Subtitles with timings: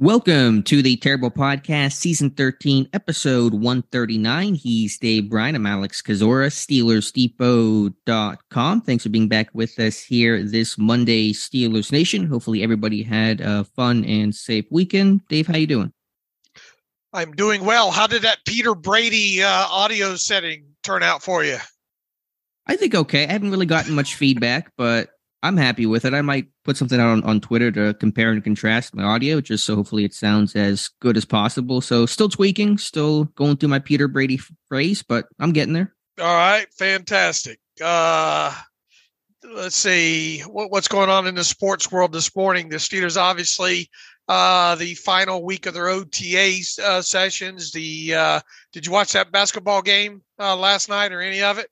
[0.00, 4.54] Welcome to the Terrible Podcast, Season 13, Episode 139.
[4.54, 5.56] He's Dave Bryan.
[5.56, 8.80] I'm Alex Kozora, SteelersDepot.com.
[8.82, 12.28] Thanks for being back with us here this Monday, Steelers Nation.
[12.28, 15.26] Hopefully everybody had a fun and safe weekend.
[15.26, 15.92] Dave, how you doing?
[17.12, 17.90] I'm doing well.
[17.90, 21.58] How did that Peter Brady uh, audio setting turn out for you?
[22.68, 23.26] I think okay.
[23.26, 25.08] I haven't really gotten much feedback, but
[25.42, 26.14] I'm happy with it.
[26.14, 29.64] I might put something out on, on Twitter to compare and contrast my audio, just
[29.64, 31.80] so hopefully it sounds as good as possible.
[31.80, 35.94] So still tweaking, still going through my Peter Brady phrase, but I'm getting there.
[36.20, 37.60] All right, fantastic.
[37.82, 38.52] Uh,
[39.54, 42.68] let's see what, what's going on in the sports world this morning.
[42.68, 43.88] The Steelers obviously
[44.28, 47.72] uh, the final week of their OTA uh, sessions.
[47.72, 48.40] The uh,
[48.72, 51.68] did you watch that basketball game uh, last night or any of it?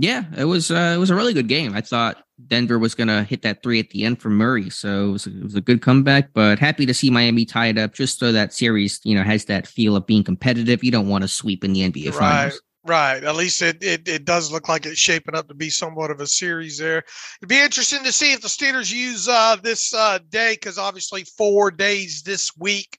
[0.00, 1.74] Yeah, it was uh, it was a really good game.
[1.74, 5.08] I thought Denver was going to hit that three at the end for Murray, so
[5.08, 6.32] it was, it was a good comeback.
[6.32, 9.66] But happy to see Miami tied up, just so that series you know has that
[9.66, 10.84] feel of being competitive.
[10.84, 12.14] You don't want to sweep in the NBA right.
[12.14, 12.62] finals.
[12.86, 13.22] Right.
[13.22, 16.20] At least it, it, it does look like it's shaping up to be somewhat of
[16.20, 17.04] a series there.
[17.40, 21.24] It'd be interesting to see if the Steelers use uh, this uh, day because obviously
[21.24, 22.98] four days this week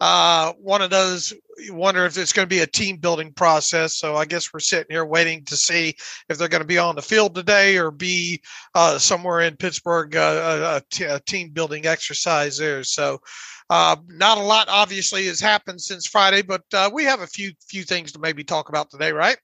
[0.00, 3.96] uh, one of those you wonder if it's going to be a team building process.
[3.96, 5.96] So I guess we're sitting here waiting to see
[6.28, 8.40] if they're going to be on the field today or be
[8.74, 12.84] uh, somewhere in Pittsburgh, uh, a, t- a team building exercise there.
[12.84, 13.20] So
[13.70, 17.52] uh, not a lot obviously has happened since Friday, but uh, we have a few
[17.68, 19.36] few things to maybe talk about today, right?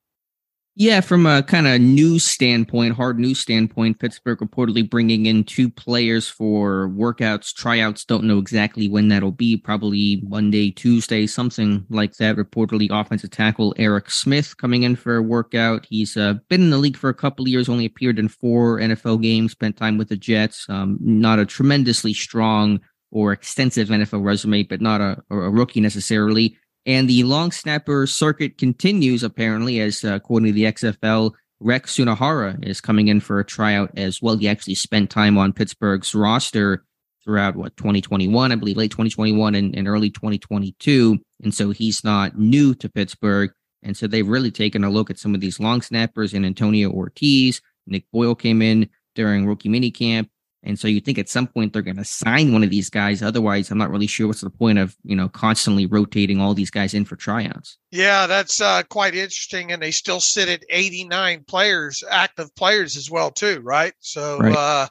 [0.76, 5.70] Yeah, from a kind of news standpoint, hard news standpoint, Pittsburgh reportedly bringing in two
[5.70, 8.04] players for workouts, tryouts.
[8.04, 9.56] Don't know exactly when that'll be.
[9.56, 12.34] Probably Monday, Tuesday, something like that.
[12.34, 15.86] Reportedly, offensive tackle Eric Smith coming in for a workout.
[15.88, 19.22] He's uh, been in the league for a couple years, only appeared in four NFL
[19.22, 20.66] games, spent time with the Jets.
[20.68, 22.80] Um, not a tremendously strong
[23.12, 26.58] or extensive NFL resume, but not a, a rookie necessarily.
[26.86, 32.62] And the long snapper circuit continues, apparently, as uh, according to the XFL, Rex Sunahara
[32.66, 34.36] is coming in for a tryout as well.
[34.36, 36.84] He actually spent time on Pittsburgh's roster
[37.24, 41.18] throughout what 2021, I believe, late 2021 and, and early 2022.
[41.42, 43.50] And so he's not new to Pittsburgh.
[43.82, 46.90] And so they've really taken a look at some of these long snappers and Antonio
[46.90, 47.62] Ortiz.
[47.86, 50.28] Nick Boyle came in during rookie minicamp.
[50.64, 53.22] And so you think at some point they're going to sign one of these guys.
[53.22, 56.70] Otherwise, I'm not really sure what's the point of, you know, constantly rotating all these
[56.70, 57.76] guys in for tryouts.
[57.90, 59.72] Yeah, that's uh, quite interesting.
[59.72, 63.92] And they still sit at 89 players, active players as well, too, right?
[64.00, 64.56] So, right.
[64.56, 64.86] uh,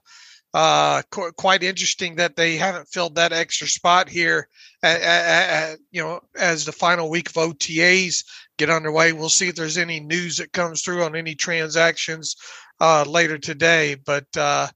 [0.54, 4.48] uh, qu- quite interesting that they haven't filled that extra spot here.
[4.84, 8.26] At, at, at, you know, as the final week of OTAs
[8.58, 12.36] get underway, we'll see if there's any news that comes through on any transactions
[12.80, 13.96] uh, later today.
[13.96, 14.68] But uh,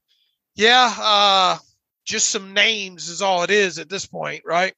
[0.58, 1.58] yeah, uh,
[2.04, 4.74] just some names is all it is at this point, right?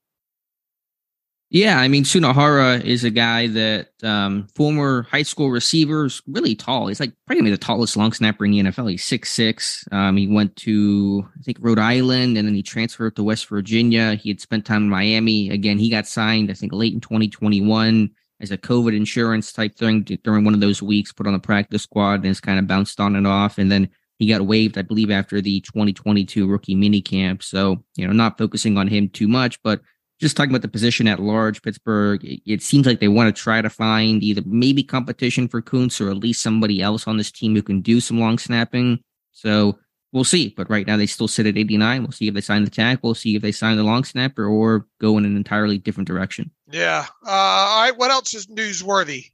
[1.49, 6.55] Yeah, I mean Sunahara is a guy that um, former high school receiver is really
[6.55, 6.87] tall.
[6.87, 8.91] He's like probably the tallest long snapper in the NFL.
[8.91, 9.85] He's six six.
[9.91, 14.15] Um, he went to I think Rhode Island and then he transferred to West Virginia.
[14.15, 15.51] He had spent time in Miami.
[15.51, 20.03] Again, he got signed I think late in 2021 as a COVID insurance type thing
[20.23, 21.13] during one of those weeks.
[21.13, 23.59] Put on the practice squad and has kind of bounced on and off.
[23.59, 23.91] And then
[24.21, 27.43] he got waived, I believe, after the 2022 rookie minicamp.
[27.43, 29.81] So, you know, not focusing on him too much, but
[30.21, 33.43] just talking about the position at large, Pittsburgh, it, it seems like they want to
[33.43, 37.33] try to find either maybe competition for Kuntz or at least somebody else on this
[37.33, 38.99] team who can do some long snapping.
[39.33, 39.79] So
[40.13, 40.53] we'll see.
[40.55, 42.03] But right now they still sit at 89.
[42.03, 44.45] We'll see if they sign the tackle, we'll see if they sign the long snapper
[44.45, 46.51] or go in an entirely different direction.
[46.71, 47.07] Yeah.
[47.27, 47.97] Uh, all right.
[47.97, 49.31] What else is newsworthy?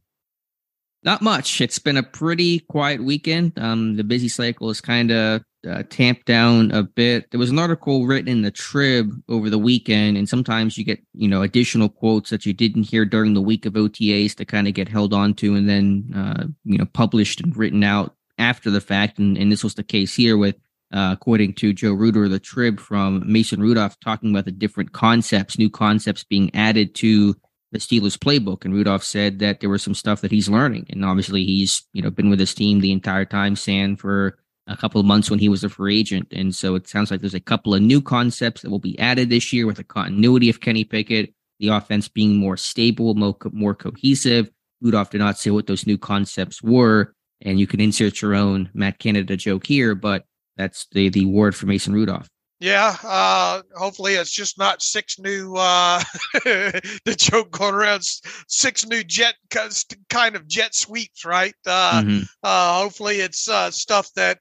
[1.03, 1.61] Not much.
[1.61, 3.53] It's been a pretty quiet weekend.
[3.59, 7.31] Um, the busy cycle is kind of uh, tamped down a bit.
[7.31, 11.01] There was an article written in the Trib over the weekend, and sometimes you get
[11.15, 14.69] you know additional quotes that you didn't hear during the week of OTAs to kind
[14.69, 18.71] of get held on to, and then uh, you know published and written out after
[18.71, 19.19] the fact.
[19.19, 20.57] And, and this was the case here with,
[20.93, 25.59] uh, according to Joe Rutter, the Trib from Mason Rudolph, talking about the different concepts,
[25.59, 27.35] new concepts being added to
[27.77, 28.65] the Steelers playbook.
[28.65, 30.87] And Rudolph said that there was some stuff that he's learning.
[30.91, 34.77] And obviously he's, you know, been with his team the entire time, San for a
[34.77, 36.29] couple of months when he was a free agent.
[36.33, 39.31] And so it sounds like there's a couple of new concepts that will be added
[39.31, 43.75] this year with the continuity of Kenny Pickett, the offense being more stable, more, more
[43.75, 44.51] cohesive.
[44.81, 48.71] Rudolph did not say what those new concepts were, and you can insert your own
[48.75, 50.27] Matt Canada joke here, but
[50.57, 52.29] that's the the word for Mason Rudolph.
[52.59, 58.03] Yeah, uh, hopefully it's just not six new uh, the joke going around
[58.49, 59.35] six new jet
[60.09, 61.55] kind of jet sweeps, right?
[61.67, 62.23] Uh, mm-hmm.
[62.43, 64.39] uh, hopefully it's uh, stuff that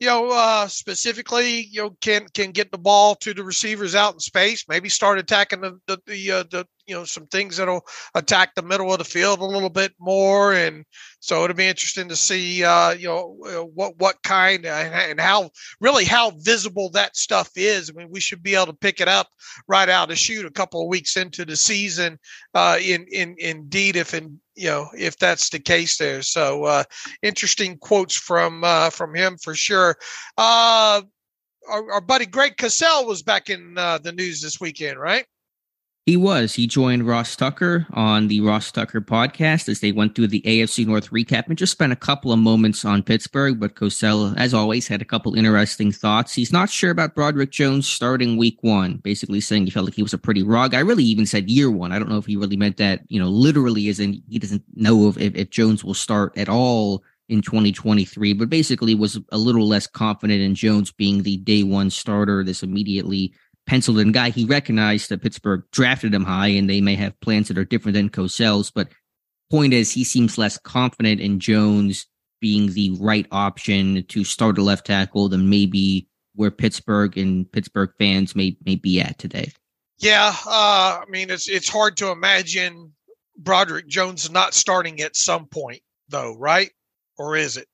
[0.00, 4.14] you know, uh, specifically, you know, can can get the ball to the receivers out
[4.14, 4.64] in space.
[4.66, 8.62] Maybe start attacking the the the, uh, the you know some things that'll attack the
[8.62, 10.52] middle of the field a little bit more.
[10.52, 10.84] And
[11.20, 15.50] so it'll be interesting to see, uh, you know, uh, what what kind and how
[15.80, 17.88] really how visible that stuff is.
[17.88, 19.28] I mean, we should be able to pick it up
[19.68, 22.18] right out of shoot a couple of weeks into the season.
[22.54, 26.22] Uh, in in indeed, if in you know if that's the case there.
[26.22, 26.84] So uh,
[27.22, 29.96] interesting quotes from uh, from him for sure.
[30.36, 31.02] Uh,
[31.68, 35.24] our, our buddy Greg Cosell was back in uh, the news this weekend, right?
[36.06, 36.54] He was.
[36.54, 40.86] He joined Ross Tucker on the Ross Tucker podcast as they went through the AFC
[40.86, 43.60] North recap and just spent a couple of moments on Pittsburgh.
[43.60, 46.32] But Cosell, as always, had a couple interesting thoughts.
[46.32, 50.02] He's not sure about Broderick Jones starting week one, basically saying he felt like he
[50.02, 50.80] was a pretty raw guy.
[50.80, 51.92] Really, even said year one.
[51.92, 54.64] I don't know if he really meant that, you know, literally, as in he doesn't
[54.74, 59.38] know if, if, if Jones will start at all in 2023, but basically was a
[59.38, 62.42] little less confident in Jones being the day one starter.
[62.42, 63.32] This immediately
[63.70, 64.30] penciled in guy.
[64.30, 67.94] He recognized that Pittsburgh drafted him high and they may have plans that are different
[67.94, 68.68] than Cosell's.
[68.68, 68.88] But
[69.48, 72.06] point is, he seems less confident in Jones
[72.40, 77.90] being the right option to start a left tackle than maybe where Pittsburgh and Pittsburgh
[77.96, 79.52] fans may may be at today.
[79.98, 82.92] Yeah, uh, I mean it's it's hard to imagine
[83.38, 86.72] Broderick Jones not starting at some point, though, right?
[87.18, 87.68] Or is it?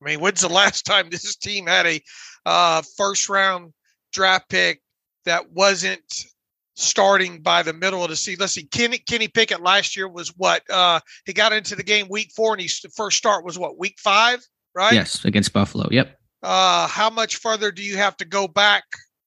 [0.00, 2.00] I mean, when's the last time this team had a
[2.46, 3.72] uh, first round
[4.12, 4.80] draft pick
[5.30, 6.24] that wasn't
[6.74, 8.40] starting by the middle of the season.
[8.40, 10.68] Let's see, Kenny Kenny Pickett last year was what?
[10.68, 13.96] Uh, he got into the game week four, and his first start was what week
[14.00, 14.44] five,
[14.74, 14.92] right?
[14.92, 15.86] Yes, against Buffalo.
[15.92, 16.18] Yep.
[16.42, 18.82] Uh, how much further do you have to go back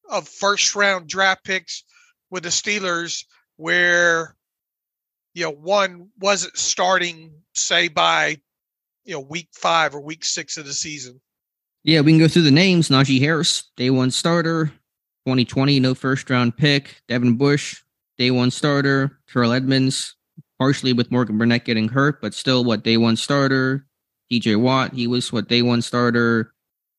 [0.09, 1.85] of first round draft picks
[2.29, 3.23] with the Steelers,
[3.55, 4.35] where
[5.33, 8.35] you know one wasn't starting, say by
[9.05, 11.21] you know week five or week six of the season?
[11.85, 12.89] Yeah, we can go through the names.
[12.89, 14.73] Najee Harris, day one starter.
[15.25, 17.01] 2020, no first round pick.
[17.07, 17.81] Devin Bush,
[18.17, 19.19] day one starter.
[19.27, 20.15] Terrell Edmunds,
[20.59, 23.85] partially with Morgan Burnett getting hurt, but still what day one starter.
[24.31, 26.53] TJ Watt, he was what day one starter.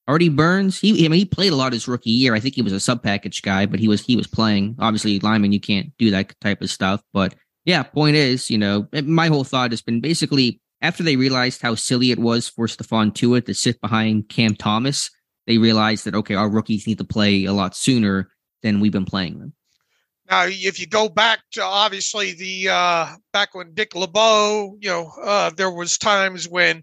[0.07, 2.35] Artie Burns, he I mean, he played a lot his rookie year.
[2.35, 4.77] I think he was a sub package guy, but he was he was playing.
[4.79, 7.01] Obviously, lineman, you can't do that type of stuff.
[7.13, 7.35] But
[7.65, 11.75] yeah, point is, you know, my whole thought has been basically after they realized how
[11.75, 15.11] silly it was for Stephon Tuitt to sit behind Cam Thomas,
[15.47, 18.31] they realize that okay, our rookies need to play a lot sooner
[18.63, 19.53] than we've been playing them.
[20.31, 25.13] Now, if you go back to obviously the uh, back when Dick LeBeau, you know,
[25.23, 26.83] uh, there was times when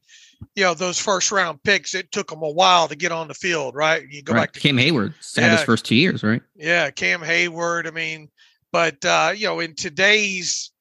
[0.56, 1.96] you know those first round picks.
[1.96, 4.04] It took them a while to get on the field, right?
[4.10, 4.42] You go right.
[4.42, 6.42] back to Cam Heyward yeah, had his first two years, right?
[6.56, 7.88] Yeah, Cam Heyward.
[7.88, 8.30] I mean,
[8.72, 10.72] but uh, you know, in today's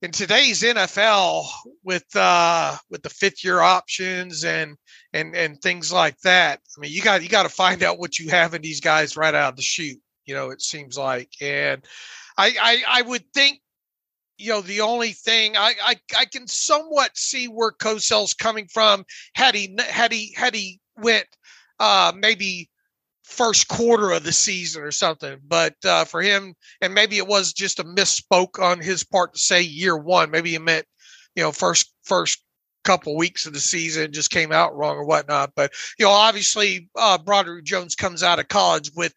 [0.00, 1.46] in today's NFL
[1.84, 4.76] with uh with the fifth year options and
[5.12, 6.60] and and things like that.
[6.76, 9.16] I mean, you got you got to find out what you have in these guys
[9.16, 10.00] right out of the chute.
[10.24, 11.84] You know, it seems like, and
[12.38, 13.60] I I, I would think.
[14.38, 19.04] You know, the only thing I, I I can somewhat see where Cosell's coming from
[19.34, 21.26] had he had he had he went
[21.78, 22.68] uh maybe
[23.22, 25.38] first quarter of the season or something.
[25.46, 29.38] But uh, for him, and maybe it was just a misspoke on his part to
[29.38, 30.30] say year one.
[30.30, 30.86] Maybe he meant,
[31.34, 32.42] you know, first first
[32.84, 35.52] couple weeks of the season just came out wrong or whatnot.
[35.54, 39.14] But you know, obviously, uh, Broderick Jones comes out of college with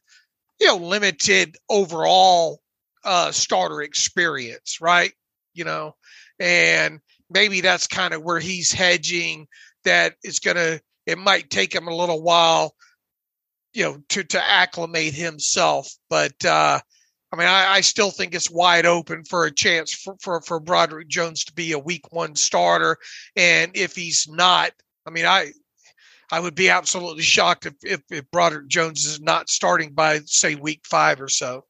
[0.60, 2.62] you know limited overall
[3.04, 5.14] uh, starter experience, right?
[5.54, 5.96] You know,
[6.40, 9.48] and maybe that's kind of where he's hedging
[9.84, 10.80] that it's gonna.
[11.06, 12.74] It might take him a little while
[13.76, 15.94] you know to to acclimate himself.
[16.10, 16.80] But uh,
[17.36, 20.58] I mean, I, I, still think it's wide open for a chance for, for for
[20.58, 22.96] Broderick Jones to be a Week One starter.
[23.36, 24.72] And if he's not,
[25.06, 25.52] I mean, I
[26.32, 30.56] I would be absolutely shocked if if, if Broderick Jones is not starting by say
[30.56, 31.66] Week Five or so.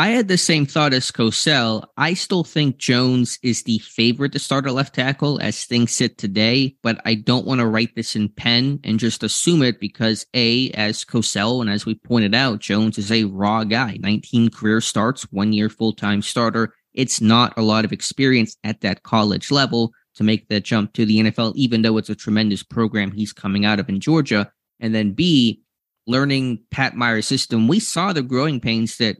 [0.00, 1.84] I had the same thought as Cosell.
[1.98, 6.16] I still think Jones is the favorite to start a left tackle as things sit
[6.16, 10.24] today, but I don't want to write this in pen and just assume it because
[10.32, 13.98] A, as Cosell, and as we pointed out, Jones is a raw guy.
[14.00, 16.72] 19 career starts, one year full time starter.
[16.94, 21.04] It's not a lot of experience at that college level to make that jump to
[21.04, 24.50] the NFL, even though it's a tremendous program he's coming out of in Georgia.
[24.80, 25.60] And then B,
[26.06, 29.18] learning Pat Meyer's system, we saw the growing pains that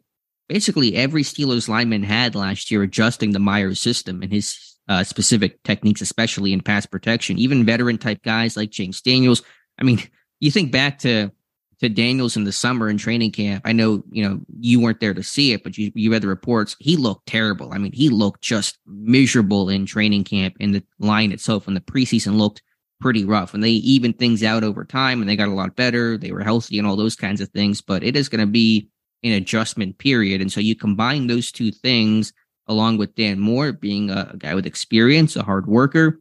[0.50, 4.20] basically every Steelers lineman had last year adjusting the Meyer's system.
[4.20, 7.38] And his uh, specific techniques, especially in pass protection.
[7.38, 9.40] Even veteran type guys like James Daniels.
[9.78, 10.02] I mean,
[10.40, 11.30] you think back to
[11.78, 13.62] to Daniels in the summer in training camp.
[13.64, 16.28] I know you know you weren't there to see it, but you you read the
[16.28, 16.76] reports.
[16.80, 17.72] He looked terrible.
[17.72, 20.56] I mean, he looked just miserable in training camp.
[20.58, 22.60] And the line itself in the preseason looked
[23.00, 23.54] pretty rough.
[23.54, 26.18] And they evened things out over time, and they got a lot better.
[26.18, 27.80] They were healthy and all those kinds of things.
[27.80, 28.88] But it is going to be
[29.22, 32.32] an adjustment period, and so you combine those two things
[32.66, 36.20] along with Dan Moore being a, a guy with experience, a hard worker.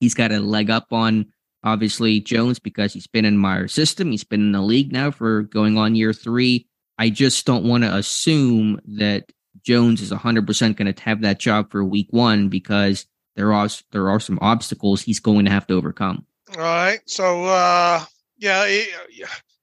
[0.00, 1.26] He's got a leg up on
[1.64, 4.10] obviously Jones because he's been in Meyer's system.
[4.10, 6.66] He's been in the league now for going on year three.
[6.98, 9.32] I just don't want to assume that
[9.64, 14.10] Jones is 100% going to have that job for week one because there are there
[14.10, 16.26] are some obstacles he's going to have to overcome.
[16.54, 17.00] All right.
[17.06, 18.04] So uh
[18.38, 18.88] yeah, it,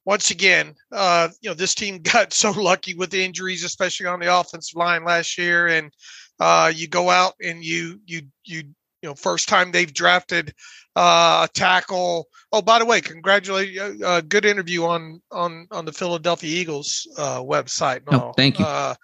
[0.10, 4.20] once again, uh, you know, this team got so lucky with the injuries, especially on
[4.20, 5.68] the offensive line last year.
[5.68, 5.94] And
[6.39, 8.63] uh, you go out and you you you
[9.01, 10.51] you know, first time they've drafted
[10.96, 12.28] uh, a tackle.
[12.51, 14.01] Oh, by the way, congratulations!
[14.01, 18.01] Uh, uh, good interview on on on the Philadelphia Eagles uh, website.
[18.12, 18.66] No, oh, thank you.
[18.66, 18.96] Uh,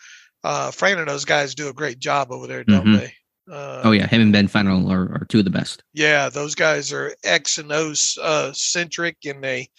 [0.44, 2.98] uh, Fran and those guys do a great job over there, don't mm-hmm.
[2.98, 3.14] they?
[3.50, 5.84] Uh, oh yeah, him and Ben Fennell are, are, two of the best.
[5.94, 9.70] Yeah, those guys are X and O uh, centric, and they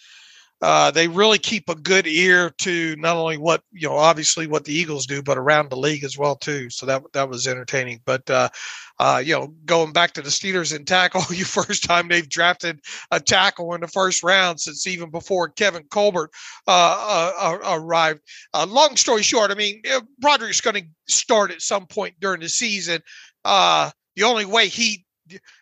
[0.61, 4.65] uh, they really keep a good ear to not only what you know, obviously what
[4.65, 6.69] the Eagles do, but around the league as well too.
[6.71, 8.01] So that that was entertaining.
[8.05, 8.49] But uh,
[8.97, 12.79] uh, you know, going back to the Steelers in tackle, you first time they've drafted
[13.11, 16.31] a tackle in the first round since even before Kevin Colbert
[16.67, 18.21] uh, uh, arrived.
[18.67, 19.83] long story short, I mean,
[20.19, 23.01] Broderick's going to start at some point during the season.
[23.43, 25.05] the only way he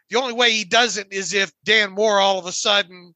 [0.09, 3.13] the only way he doesn't is if Dan Moore all of a sudden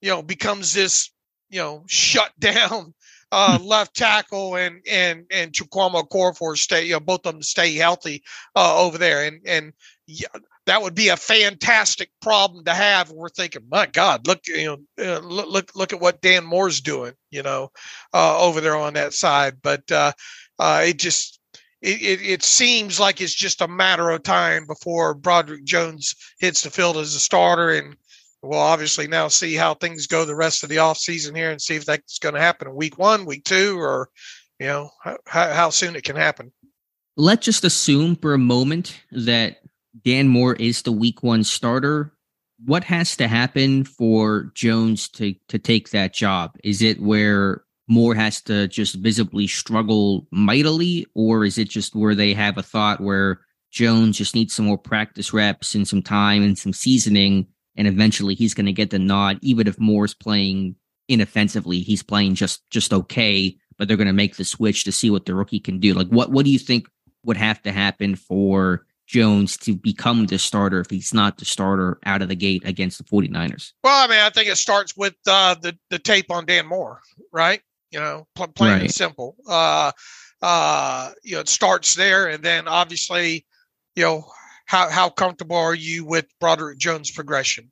[0.00, 1.10] you know becomes this
[1.48, 2.94] you know, shut down
[3.32, 3.64] uh, hmm.
[3.64, 8.22] left tackle and and and Chukwuma Okorafor stay, you know, both of them stay healthy
[8.54, 9.72] uh, over there, and and
[10.06, 10.28] yeah,
[10.66, 13.10] that would be a fantastic problem to have.
[13.10, 16.80] We're thinking, my God, look, you know, uh, look look look at what Dan Moore's
[16.80, 17.70] doing, you know,
[18.14, 19.56] uh, over there on that side.
[19.62, 20.12] But uh,
[20.58, 21.40] uh, it just
[21.82, 26.62] it, it, it seems like it's just a matter of time before Broderick Jones hits
[26.62, 27.96] the field as a starter and
[28.46, 31.60] we'll obviously now see how things go the rest of the off season here and
[31.60, 34.08] see if that's going to happen in week one, week two, or
[34.58, 36.52] you know how, how soon it can happen.
[37.16, 39.58] Let's just assume for a moment that
[40.04, 42.12] Dan Moore is the week one starter.
[42.64, 46.56] What has to happen for Jones to to take that job?
[46.64, 52.14] Is it where Moore has to just visibly struggle mightily, or is it just where
[52.14, 56.42] they have a thought where Jones just needs some more practice reps and some time
[56.42, 60.76] and some seasoning and eventually he's going to get the nod, even if Moore's playing
[61.08, 61.80] inoffensively.
[61.80, 65.26] He's playing just just okay, but they're going to make the switch to see what
[65.26, 65.94] the rookie can do.
[65.94, 66.88] Like, what what do you think
[67.24, 71.98] would have to happen for Jones to become the starter if he's not the starter
[72.04, 73.72] out of the gate against the 49ers?
[73.84, 77.00] Well, I mean, I think it starts with uh, the the tape on Dan Moore,
[77.32, 77.60] right?
[77.90, 78.82] You know, pl- plain right.
[78.82, 79.36] and simple.
[79.48, 79.92] Uh,
[80.42, 83.46] uh, you know, it starts there, and then obviously,
[83.94, 84.26] you know,
[84.66, 87.70] how how comfortable are you with Broderick Jones' progression?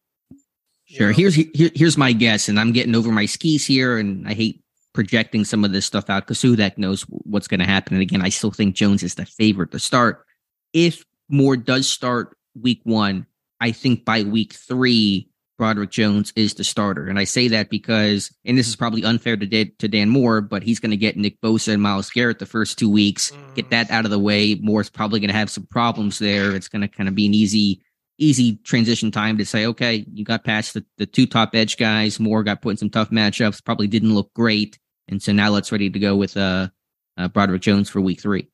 [0.86, 1.08] Sure.
[1.08, 1.12] know?
[1.12, 4.62] Here's here, here's my guess, and I'm getting over my skis here, and I hate
[4.92, 7.94] projecting some of this stuff out because who that knows what's going to happen.
[7.94, 10.24] And again, I still think Jones is the favorite to start.
[10.72, 13.26] If Moore does start week one,
[13.60, 17.06] I think by week three, Broderick Jones is the starter.
[17.06, 20.40] And I say that because, and this is probably unfair to, Dan, to Dan Moore,
[20.40, 23.54] but he's going to get Nick Bosa and Myles Garrett the first two weeks, mm.
[23.54, 24.56] get that out of the way.
[24.56, 26.54] Moore's probably going to have some problems there.
[26.54, 27.82] It's going to kind of be an easy,
[28.18, 32.18] easy transition time to say, okay, you got past the, the two top edge guys.
[32.18, 34.78] Moore got put in some tough matchups, probably didn't look great.
[35.08, 36.68] And so now let's ready to go with uh,
[37.16, 38.48] uh Broderick Jones for week three.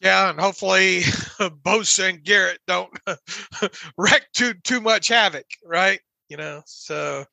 [0.00, 1.00] Yeah, and hopefully
[1.40, 2.90] Bosa and Garrett don't
[3.98, 6.00] wreck too too much havoc, right?
[6.28, 7.24] You know, so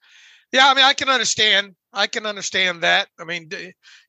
[0.51, 1.75] yeah, I mean, I can understand.
[1.93, 3.07] I can understand that.
[3.19, 3.49] I mean,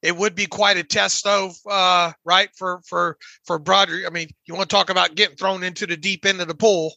[0.02, 2.50] it would be quite a test, though, uh, right?
[2.56, 4.06] For for for Broderick.
[4.06, 6.54] I mean, you want to talk about getting thrown into the deep end of the
[6.54, 6.94] pool.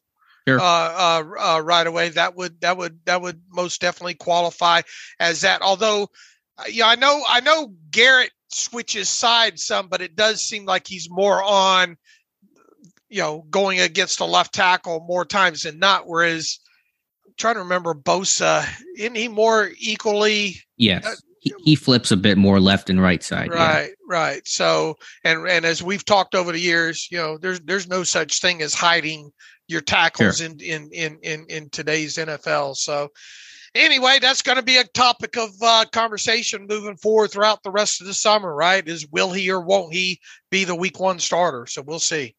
[0.47, 0.59] Sure.
[0.59, 2.09] Uh, uh, uh, right away.
[2.09, 4.81] That would that would that would most definitely qualify
[5.19, 5.61] as that.
[5.61, 6.09] Although,
[6.57, 10.87] uh, yeah, I know I know Garrett switches sides some, but it does seem like
[10.87, 11.97] he's more on,
[13.09, 16.07] you know, going against the left tackle more times than not.
[16.07, 16.59] Whereas,
[17.25, 18.67] I'm trying to remember Bosa,
[18.97, 20.57] isn't he more equally?
[20.77, 21.05] Yes.
[21.05, 23.49] Uh, he, he flips a bit more left and right side.
[23.49, 23.95] Right, yeah.
[24.07, 24.47] right.
[24.47, 28.39] So, and and as we've talked over the years, you know, there's there's no such
[28.41, 29.31] thing as hiding
[29.67, 30.45] your tackles sure.
[30.45, 32.75] in, in in in in today's NFL.
[32.75, 33.09] So,
[33.75, 38.01] anyway, that's going to be a topic of uh, conversation moving forward throughout the rest
[38.01, 38.87] of the summer, right?
[38.87, 41.65] Is will he or won't he be the week one starter?
[41.67, 42.35] So we'll see.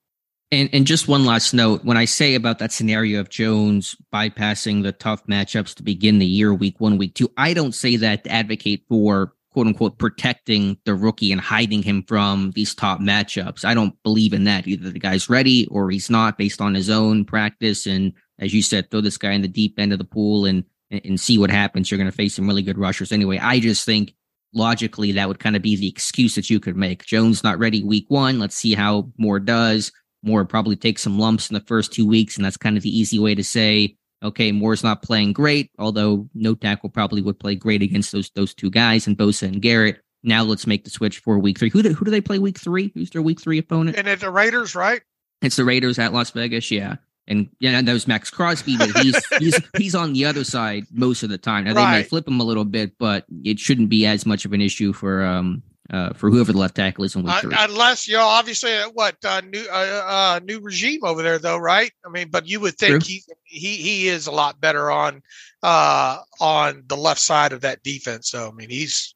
[0.51, 4.83] And and just one last note: when I say about that scenario of Jones bypassing
[4.83, 8.25] the tough matchups to begin the year, week one, week two, I don't say that
[8.25, 13.65] to advocate for quote unquote protecting the rookie and hiding him from these top matchups.
[13.65, 14.67] I don't believe in that.
[14.67, 17.87] Either the guy's ready or he's not based on his own practice.
[17.87, 20.65] And as you said, throw this guy in the deep end of the pool and
[20.93, 21.91] and see what happens.
[21.91, 23.39] You're going to face some really good rushers anyway.
[23.39, 24.15] I just think
[24.55, 27.05] logically that would kind of be the excuse that you could make.
[27.05, 28.39] Jones not ready week one.
[28.39, 29.91] Let's see how Moore does.
[30.23, 32.97] Moore probably takes some lumps in the first two weeks, and that's kind of the
[32.97, 37.57] easy way to say, okay, Moore's not playing great, although no tackle probably would play
[37.57, 40.01] great against those those two guys and Bosa and Garrett.
[40.23, 41.71] Now let's make the switch for week three.
[41.71, 42.93] Who do, who do they play week three?
[42.95, 43.97] Who's their week three opponent?
[43.97, 45.03] And it's the Raiders, right?
[45.41, 46.97] It's the Raiders at Las Vegas, yeah.
[47.29, 51.23] And yeah, that was Maxx Crosby, but he's he's he's on the other side most
[51.23, 51.65] of the time.
[51.65, 51.99] Now they right.
[51.99, 54.93] may flip him a little bit, but it shouldn't be as much of an issue
[54.93, 55.63] for um
[55.93, 57.55] uh, for whoever the left tackle is in week three.
[57.59, 61.59] unless you know, obviously, uh, what uh, new uh, uh, new regime over there, though,
[61.59, 61.93] right?
[62.05, 65.23] I mean, but you would think he he he is a lot better on
[65.63, 68.31] uh on the left side of that defense.
[68.31, 69.15] So I mean, he's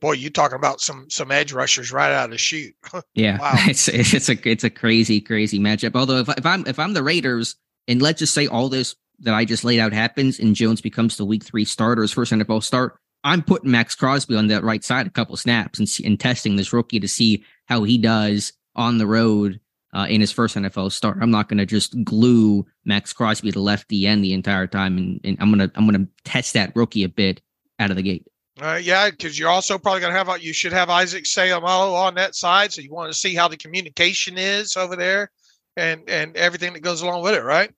[0.00, 2.74] boy, you talking about some some edge rushers right out of the chute.
[3.14, 3.52] yeah, wow.
[3.56, 5.96] it's it's a it's a crazy crazy matchup.
[5.96, 7.56] Although if if I'm if I'm the Raiders,
[7.88, 11.16] and let's just say all this that I just laid out happens, and Jones becomes
[11.16, 12.98] the Week Three starter, his first NFL start.
[13.22, 16.72] I'm putting Maxx Crosby on that right side a couple snaps and, and testing this
[16.72, 19.60] rookie to see how he does on the road
[19.92, 21.18] uh, in his first NFL start.
[21.20, 25.20] I'm not going to just glue Maxx Crosby to left end the entire time, and,
[25.24, 27.40] and I'm gonna I'm gonna test that rookie a bit
[27.78, 28.26] out of the gate.
[28.60, 32.14] Uh, yeah, because you're also probably going to have you should have Isaac Seumalo on
[32.16, 35.30] that side, so you want to see how the communication is over there,
[35.76, 37.72] and and everything that goes along with it, right?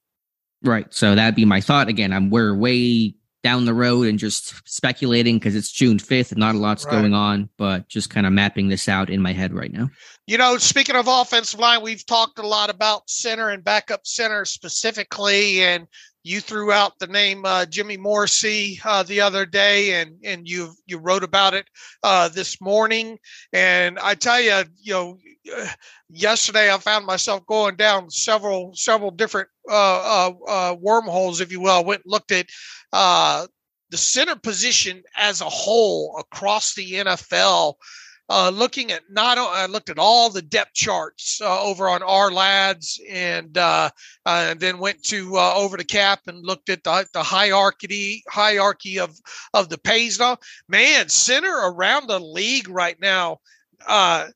[0.65, 0.93] Right.
[0.93, 1.89] So that'd be my thought.
[1.89, 6.39] Again, I'm we're way down the road and just speculating because it's June 5th and
[6.39, 6.93] not a lot's right.
[6.93, 9.91] going on, but just kind of mapping this out in my head right now.
[10.27, 14.45] You know, speaking of offensive line, we've talked a lot about center and backup center
[14.45, 15.87] specifically, and
[16.25, 20.73] you threw out the name uh, Jimmy Morrissey uh, the other day, and and you
[20.87, 21.67] you wrote about it
[22.03, 23.19] uh, this morning.
[23.53, 25.19] And I tell you, you know,
[26.09, 31.61] yesterday I found myself going down several several different uh, uh, uh, wormholes, if you
[31.61, 31.73] will.
[31.73, 32.47] I went and looked at
[32.93, 37.75] the center position as a whole across the NFL
[38.33, 42.99] uh, looking at not I looked at all the depth charts uh, over on Ourlads
[43.07, 43.91] and uh,
[44.25, 48.25] uh, and then went to uh, over to Cap and looked at the, the hierarchy
[48.27, 49.15] hierarchy of
[49.53, 50.19] of the pays.
[50.67, 53.39] Man, center around the league right now.
[53.87, 54.29] Uh,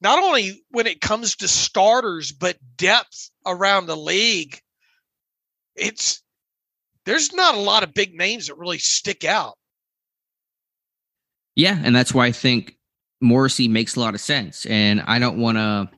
[0.00, 4.60] not only when it comes to starters, but depth around the league.
[5.74, 6.22] It's
[7.06, 9.58] there's not a lot of big names that really stick out.
[11.56, 12.76] Yeah, and that's why I think
[13.24, 14.66] Morrissey makes a lot of sense.
[14.66, 15.88] And I don't want to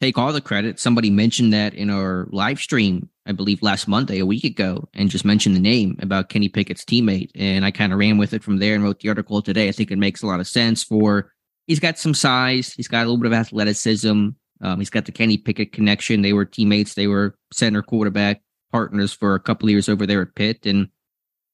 [0.00, 0.80] take all the credit.
[0.80, 5.10] Somebody mentioned that in our live stream, I believe last Monday, a week ago, and
[5.10, 7.30] just mentioned the name about Kenny Pickett's teammate.
[7.34, 9.68] And I kind of ran with it from there and wrote the article today.
[9.68, 11.30] I think it makes a lot of sense for
[11.66, 14.30] he's got some size, he's got a little bit of athleticism.
[14.62, 16.22] Um, he's got the Kenny Pickett connection.
[16.22, 20.34] They were teammates, they were center quarterback partners for a couple years over there at
[20.34, 20.66] Pitt.
[20.66, 20.88] And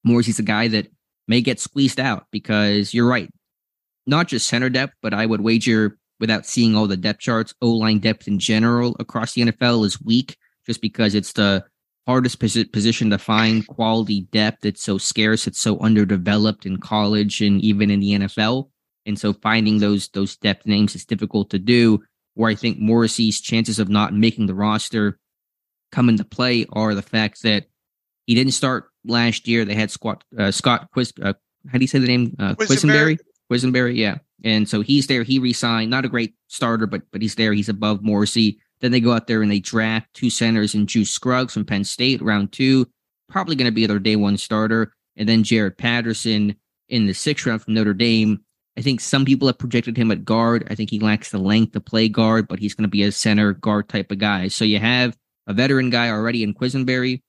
[0.04, 0.88] Morrissey's a guy that
[1.28, 3.30] may get squeezed out because you're right
[4.06, 7.70] not just center depth, but I would wager without seeing all the depth charts, O
[7.70, 11.64] line depth in general across the NFL is weak just because it's the
[12.06, 14.64] hardest position to find quality depth.
[14.64, 15.46] It's so scarce.
[15.46, 18.70] It's so underdeveloped in college and even in the NFL.
[19.04, 22.02] And so finding those those depth names is difficult to do.
[22.34, 25.18] Where I think Morrissey's chances of not making the roster
[25.90, 27.66] come into play are the fact that
[28.26, 29.64] he didn't start last year.
[29.64, 31.32] They had Scott uh, Scott Quis, uh,
[31.70, 32.36] how do you say the name?
[32.38, 33.18] Uh, Quessenberry.
[33.50, 34.18] Quessenberry, yeah.
[34.44, 35.22] And so he's there.
[35.22, 35.90] He resigned.
[35.90, 37.52] Not a great starter, but but he's there.
[37.52, 38.58] He's above Morrissey.
[38.80, 41.84] Then they go out there and they draft two centers and Juice Scruggs from Penn
[41.84, 42.86] State, round two.
[43.28, 44.92] Probably going to be their day one starter.
[45.16, 46.54] And then Jarrett Patterson
[46.88, 48.40] in the sixth round from Notre Dame.
[48.76, 50.66] I think some people have projected him at guard.
[50.70, 53.12] I think he lacks the length to play guard, but he's going to be a
[53.12, 54.48] center guard type of guy.
[54.48, 57.22] So you have a veteran guy already in Quessenberry.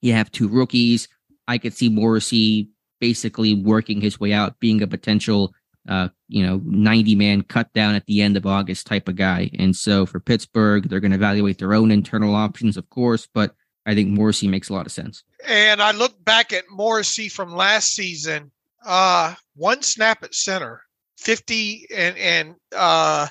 [0.00, 1.08] You have two rookies.
[1.48, 2.68] I could see Morrissey
[3.00, 5.54] basically working his way out, being a potential,
[5.88, 9.50] uh, you know, 90 man cut down at the end of August type of guy.
[9.58, 13.54] And so for Pittsburgh, they're going to evaluate their own internal options, of course, but
[13.86, 15.22] I think Morrissey makes a lot of sense.
[15.46, 18.50] And I look back at Morrissey from last season,
[18.84, 20.82] uh, one snap at center,
[21.18, 23.28] 50 and, and, uh,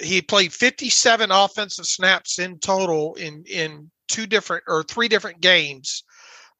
[0.00, 6.04] he played 57 offensive snaps in total in, in two different or three different games.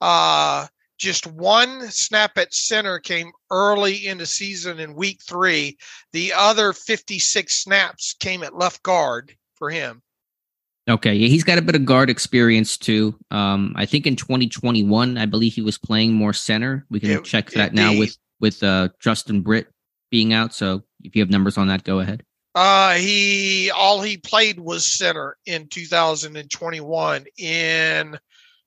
[0.00, 0.66] Uh,
[0.98, 5.76] just one snap at center came early in the season in week three.
[6.12, 10.02] The other 56 snaps came at left guard for him.
[10.88, 13.18] Okay, yeah, he's got a bit of guard experience too.
[13.32, 16.87] Um, I think in 2021, I believe he was playing more center.
[16.90, 19.66] We can it, check that now with with uh, Justin Britt
[20.11, 20.54] being out.
[20.54, 22.22] So if you have numbers on that, go ahead.
[22.54, 28.18] Uh, he all he played was center in 2021 in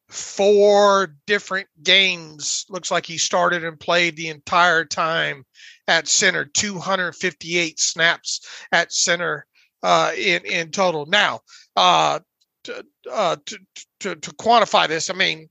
[0.09, 2.65] four different games.
[2.69, 5.45] Looks like he started and played the entire time
[5.87, 9.45] at center, 258 snaps at center
[9.83, 11.05] uh, in in total.
[11.05, 11.41] Now,
[11.75, 12.19] uh,
[12.65, 13.59] to, uh, to,
[14.01, 15.49] to, to quantify this, I mean,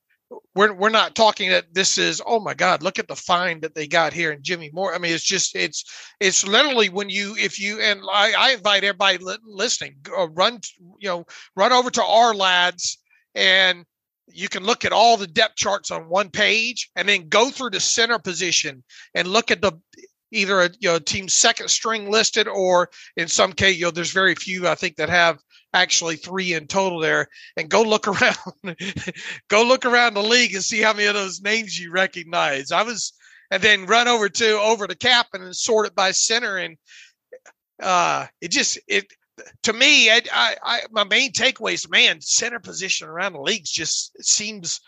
[0.55, 3.75] we're we're not talking that this is oh my god look at the find that
[3.75, 5.85] they got here and Jimmy Moore I mean it's just it's
[6.21, 10.61] it's literally when you if you and I, I invite everybody listening uh, run
[10.99, 11.25] you know
[11.57, 12.99] run over to Ourlads
[13.35, 13.85] and
[14.32, 17.70] you can look at all the depth charts on one page and then go through
[17.70, 18.82] the center position
[19.14, 19.72] and look at the
[20.30, 24.12] either a you know team second string listed or in some case you know there's
[24.12, 25.38] very few I think that have
[25.74, 27.28] actually three in total there.
[27.56, 28.36] And go look around
[29.48, 32.72] go look around the league and see how many of those names you recognize.
[32.72, 33.12] I was
[33.50, 36.76] and then run over to over to cap and sort it by center and
[37.82, 39.06] uh it just it
[39.62, 43.70] to me I, I, I my main takeaway is man center position around the leagues
[43.70, 44.81] just seems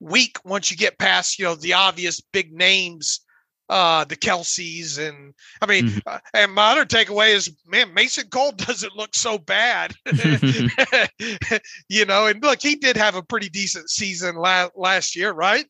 [0.00, 3.20] weak once you get past you know the obvious big names
[3.68, 5.98] uh, the Kelces, and I mean, mm-hmm.
[6.06, 9.94] uh, and my other takeaway is, man, Mason Cole doesn't look so bad,
[11.88, 12.26] you know.
[12.26, 15.66] And look, he did have a pretty decent season la- last year, right?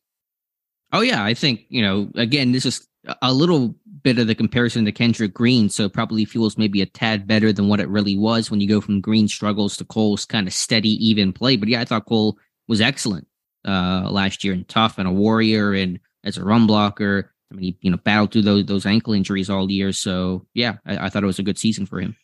[0.93, 2.09] Oh yeah, I think you know.
[2.15, 2.86] Again, this is
[3.21, 7.27] a little bit of the comparison to Kendrick Green, so probably feels maybe a tad
[7.27, 10.47] better than what it really was when you go from Green struggles to Cole's kind
[10.47, 11.55] of steady, even play.
[11.55, 13.27] But yeah, I thought Cole was excellent
[13.67, 17.63] uh, last year and tough and a warrior and as a run blocker I mean,
[17.63, 19.91] he you know battled through those those ankle injuries all year.
[19.93, 22.15] So yeah, I, I thought it was a good season for him.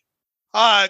[0.54, 0.88] Uh,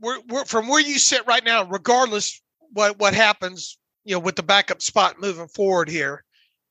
[0.00, 2.40] we're, we're, from where you sit right now, regardless
[2.72, 6.24] what what happens, you know, with the backup spot moving forward here,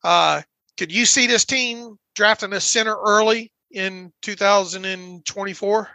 [0.03, 0.41] uh,
[0.77, 5.89] could you see this team drafting a center early in 2024?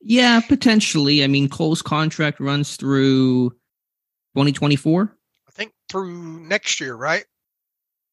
[0.00, 1.24] Yeah, potentially.
[1.24, 3.50] I mean, Cole's contract runs through
[4.34, 5.16] 2024.
[5.46, 7.24] I think through next year, right?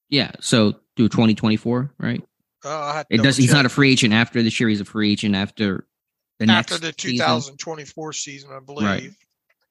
[0.10, 2.24] Yeah, so through 2024, right?
[2.64, 3.38] Uh, it does.
[3.38, 4.70] He's not a free agent after this year.
[4.70, 5.86] He's a free agent after
[6.40, 8.88] the next after the 2024 season, season I believe.
[8.88, 9.12] Right.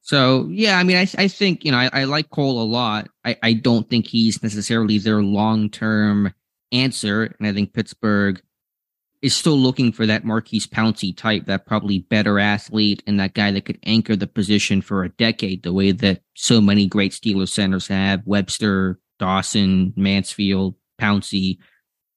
[0.05, 3.09] So yeah, I mean, I I think you know I, I like Cole a lot.
[3.25, 6.33] I I don't think he's necessarily their long term
[6.71, 8.41] answer, and I think Pittsburgh
[9.23, 13.51] is still looking for that Maurkice Pouncey type, that probably better athlete, and that guy
[13.51, 17.49] that could anchor the position for a decade, the way that so many great Steelers
[17.49, 18.21] centers have.
[18.27, 21.57] Webster, Dawson, Mansfield, Pouncey.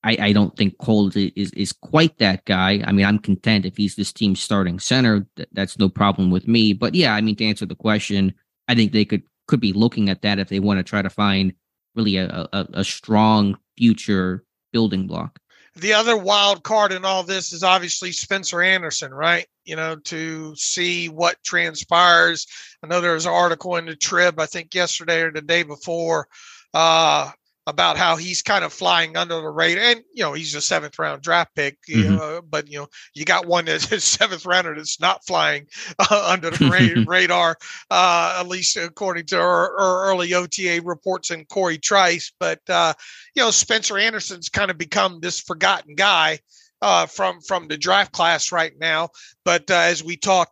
[0.04, 2.84] I, I don't think Cole is is quite that guy.
[2.86, 5.28] I mean, I'm content if he's this team's starting center.
[5.36, 6.74] Th- that's no problem with me.
[6.74, 8.34] But yeah, I mean, to answer the question,
[8.68, 11.10] I think they could could be looking at that if they want to try to
[11.10, 11.54] find
[11.96, 15.40] really a, a, a strong future building block.
[15.76, 19.46] The other wild card in all this is obviously Spencer Anderson, right?
[19.64, 22.48] You know, to see what transpires.
[22.84, 25.64] I know there was an article in the Trib, I think yesterday or the day
[25.64, 26.28] before,
[26.74, 27.32] uh,
[27.68, 29.84] about how he's kind of flying under the radar.
[29.84, 32.16] And, you know, he's a seventh round draft pick, mm-hmm.
[32.16, 35.68] know, but, you know, you got one that's a seventh rounder that's not flying
[36.00, 37.58] uh, under the radar,
[37.92, 42.32] uh, at least according to our, our, early OTA reports and Corey Trice.
[42.40, 42.94] But, uh,
[43.36, 46.40] you know, Spencer Anderson's kind of become this forgotten guy.
[46.80, 49.10] Uh, from from the draft class right now,
[49.44, 50.52] but uh, as we talk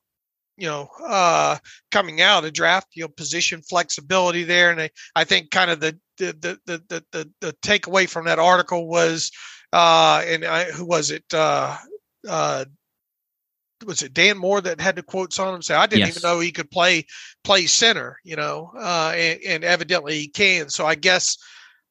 [0.58, 1.58] you know, uh,
[1.92, 4.72] coming out of draft, you know, position flexibility there.
[4.72, 8.40] And I, I think kind of the, the, the, the, the, the takeaway from that
[8.40, 9.32] article was,
[9.74, 11.26] uh, and I, who was it?
[11.34, 11.76] Uh,
[12.28, 12.66] uh,
[13.86, 15.62] was it Dan Moore that had the quotes on him?
[15.62, 16.18] Say, I didn't yes.
[16.18, 17.06] even know he could play
[17.44, 20.70] play center, you know, uh, and, and evidently he can.
[20.70, 21.38] So I guess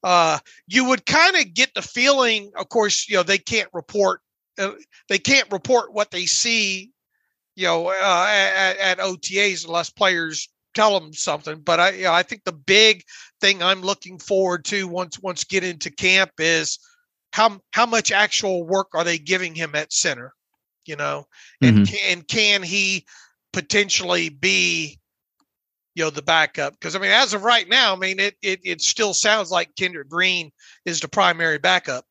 [0.02, 2.50] uh, you would kind of get the feeling.
[2.56, 4.22] Of course, you know they can't report
[4.58, 4.72] uh,
[5.08, 6.90] they can't report what they see
[7.56, 11.60] you know, uh, at, at, OTAs unless players tell them something.
[11.60, 13.02] But I, you know, I think the big
[13.40, 16.78] thing I'm looking forward to once once get into camp is
[17.32, 20.32] how how much actual work are they giving him at center,
[20.86, 21.26] you know,
[21.60, 21.84] and mm-hmm.
[21.84, 23.04] can, and can he
[23.52, 24.98] potentially be
[25.94, 28.58] you know the backup because i mean as of right now i mean it, it
[28.64, 30.50] it still sounds like kendrick green
[30.84, 32.04] is the primary backup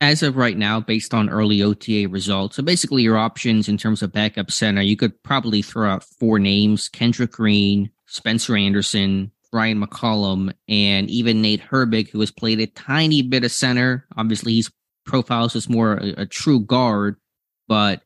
[0.00, 4.02] as of right now, based on early OTA results, so basically your options in terms
[4.02, 9.82] of backup center, you could probably throw out four names Kendrick Green, Spencer Anderson, Ryan
[9.82, 14.06] McCollum, and even Nate Herbig, who has played a tiny bit of center.
[14.16, 14.70] Obviously, he's
[15.06, 17.16] profiles as more a, a true guard,
[17.68, 18.02] but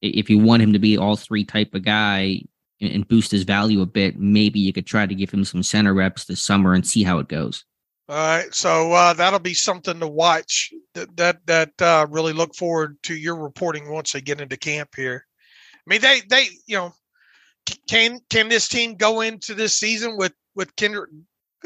[0.00, 2.42] if you want him to be all three type of guy,
[2.82, 5.62] and, and boost his value a bit, maybe you could try to give him some
[5.62, 7.64] center reps this summer and see how it goes.
[8.08, 10.72] All right, so uh, that'll be something to watch.
[10.94, 14.90] That that that uh, really look forward to your reporting once they get into camp
[14.96, 15.26] here.
[15.74, 16.92] I mean, they they you know
[17.88, 21.10] can can this team go into this season with with Kendrick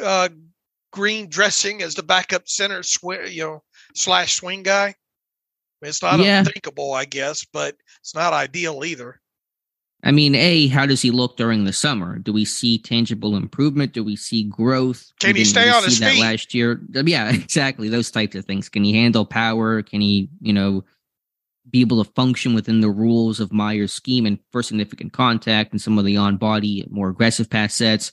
[0.03, 0.29] uh,
[0.93, 3.63] Green dressing as the backup center, sw- you know,
[3.95, 4.95] slash swing guy?
[5.83, 6.39] It's not yeah.
[6.41, 9.21] unthinkable, I guess, but it's not ideal either.
[10.07, 12.21] I mean, A, how does he look during the summer?
[12.21, 13.93] Do we see tangible improvement?
[13.93, 15.11] Do we see growth?
[15.19, 16.21] Can he stay on his feet?
[16.21, 17.89] Last year, yeah, exactly.
[17.89, 18.69] Those types of things.
[18.69, 19.83] Can he handle power?
[19.83, 20.85] Can he, you know,
[21.69, 25.83] be able to function within the rules of Meyer's scheme and for significant contact and
[25.83, 28.13] some of the on body, more aggressive pass sets?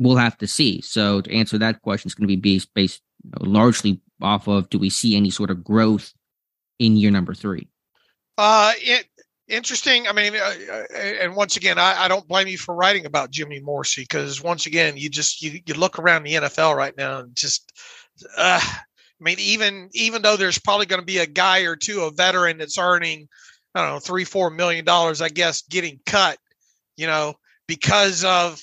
[0.00, 0.80] We'll have to see.
[0.80, 4.48] So to answer that question, it's going to be based, based you know, largely off
[4.48, 6.12] of do we see any sort of growth
[6.80, 7.68] in year number three?
[8.36, 9.06] Uh, it
[9.48, 10.06] interesting.
[10.08, 13.30] I mean, uh, uh, and once again, I, I, don't blame you for writing about
[13.30, 17.20] Jimmy Morrissey because once again, you just you, you look around the NFL right now
[17.20, 17.72] and just,
[18.36, 22.02] uh, I mean, even even though there's probably going to be a guy or two,
[22.02, 23.28] a veteran that's earning,
[23.74, 26.38] I don't know, three four million dollars, I guess, getting cut,
[26.96, 27.34] you know,
[27.66, 28.62] because of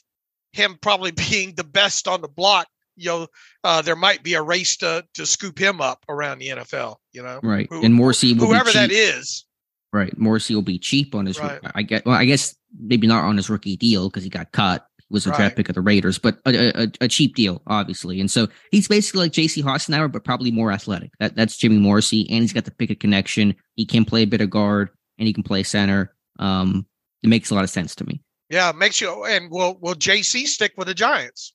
[0.51, 2.67] him probably being the best on the block.
[2.95, 3.27] You know,
[3.63, 6.97] uh, there might be a race to to scoop him up around the NFL.
[7.11, 7.67] You know, right?
[7.67, 9.45] Who, and Morrissey, whoever that is,
[9.93, 10.17] Right.
[10.17, 11.39] Morrissey will be cheap on his.
[11.39, 11.59] Right.
[11.75, 12.01] I guess.
[12.03, 14.87] Well, I guess maybe not on his rookie deal because he got cut.
[14.97, 15.37] He was a right.
[15.37, 18.19] draft pick of the Raiders, but a, a, a, cheap deal, obviously.
[18.19, 19.61] And so he's basically like J.C.
[19.61, 21.11] Hassenauer, but probably more athletic.
[21.19, 23.55] That, that's Jimmy Morrissey, and he's got the Pickett connection.
[23.75, 26.15] He can play a bit of guard, and he can play center.
[26.39, 26.87] Um,
[27.21, 28.23] it makes a lot of sense to me.
[28.49, 29.25] Yeah, it makes you.
[29.25, 30.47] And will will J.C.
[30.47, 31.53] stick with the Giants?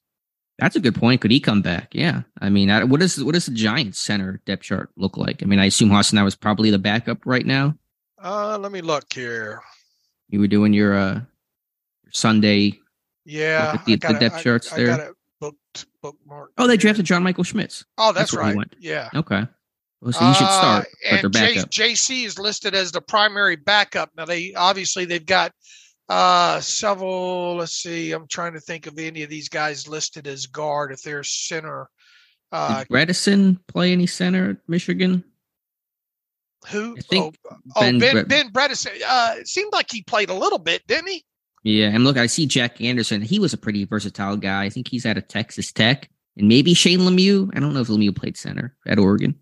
[0.60, 1.20] That's a good point.
[1.20, 1.88] Could he come back?
[1.92, 2.22] Yeah.
[2.40, 5.42] I mean, what does what does the Giants center depth chart look like?
[5.42, 7.74] I mean, I assume Hassenauer is probably the backup right now.
[8.22, 9.62] Uh, let me look here.
[10.28, 11.20] You were doing your uh
[12.10, 12.78] Sunday.
[13.24, 14.90] Yeah, the, the depth charts I, there.
[14.92, 16.48] I got booked, bookmarked.
[16.56, 17.84] Oh, they drafted John Michael Schmitz.
[17.98, 18.56] Oh, that's, that's right.
[18.78, 19.10] Yeah.
[19.14, 19.46] Okay.
[20.00, 21.70] Well, so you should start, uh, but they're backup.
[21.70, 24.10] J- JC is listed as the primary backup.
[24.16, 25.52] Now they obviously they've got
[26.08, 27.56] uh several.
[27.56, 28.12] Let's see.
[28.12, 31.88] I'm trying to think of any of these guys listed as guard if they're center.
[32.50, 32.88] Uh, Did
[33.66, 35.22] play any center at Michigan?
[36.70, 36.96] Who?
[36.96, 37.32] oh, ben,
[37.76, 39.00] oh, Ben, ben Bredeson.
[39.06, 41.24] Uh, it seemed like he played a little bit, didn't he?
[41.64, 43.20] Yeah, and look, I see Jack Anderson.
[43.20, 44.64] He was a pretty versatile guy.
[44.64, 47.50] I think he's out of Texas Tech, and maybe Shane Lemieux.
[47.54, 49.34] I don't know if Lemieux played center at Oregon.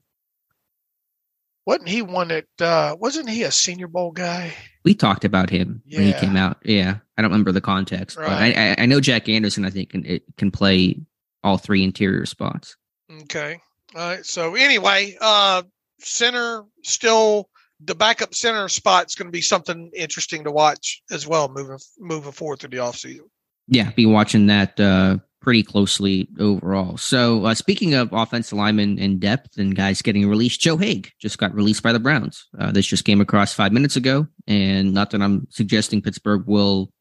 [1.67, 2.47] Wasn't he one that?
[2.61, 4.55] Uh, wasn't he a Senior Bowl guy?
[4.85, 5.99] We talked about him yeah.
[5.99, 6.59] when he came out.
[6.65, 8.29] Yeah, I don't remember the context, right.
[8.29, 9.65] but I, I, I know Jack Anderson.
[9.65, 11.01] I think can can play
[11.43, 12.77] all three interior spots.
[13.23, 13.61] Okay.
[13.95, 14.27] All right.
[14.27, 15.63] So anyway, uh,
[16.01, 17.49] center still
[17.81, 21.79] the backup center spot is going to be something interesting to watch as well moving
[21.99, 23.29] moving forward through the offseason.
[23.69, 26.97] Yeah, be watching that uh, pretty closely overall.
[26.97, 31.39] So, uh, speaking of offensive linemen in depth and guys getting released, Joe Haeg just
[31.39, 32.47] got released by the Browns.
[32.59, 36.93] Uh, this just came across five minutes ago, and not that I'm suggesting Pittsburgh will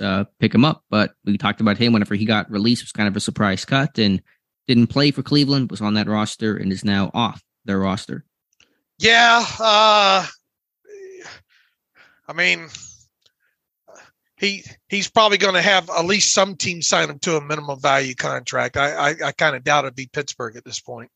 [0.00, 2.82] uh, pick him up, but we talked about him whenever he got released.
[2.82, 4.22] It was kind of a surprise cut and
[4.66, 8.24] didn't play for Cleveland, was on that roster, and is now off their roster.
[8.98, 10.26] Yeah, uh,
[12.28, 12.68] I mean,
[14.36, 17.80] he he's probably going to have at least some team sign him to a minimum
[17.80, 18.76] value contract.
[18.76, 21.10] I I, I kind of doubt it'd be Pittsburgh at this point.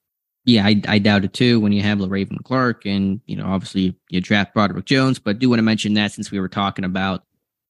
[0.45, 1.61] Yeah, I, I doubt it too.
[1.61, 5.49] When you have Le'Raven Clark, and you know, obviously you draft Broderick Jones, but do
[5.51, 7.25] want to mention that since we were talking about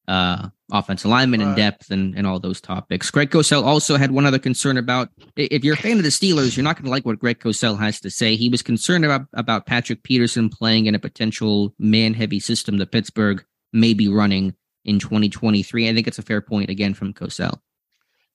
[0.06, 1.48] uh, offensive lineman right.
[1.48, 3.10] in depth and, and all those topics.
[3.10, 6.56] Greg Cosell also had one other concern about if you're a fan of the Steelers,
[6.56, 8.36] you're not going to like what Greg Cosell has to say.
[8.36, 12.92] He was concerned about, about Patrick Peterson playing in a potential man heavy system that
[12.92, 14.54] Pittsburgh may be running
[14.84, 15.88] in 2023.
[15.88, 17.60] I think it's a fair point again from Cosell.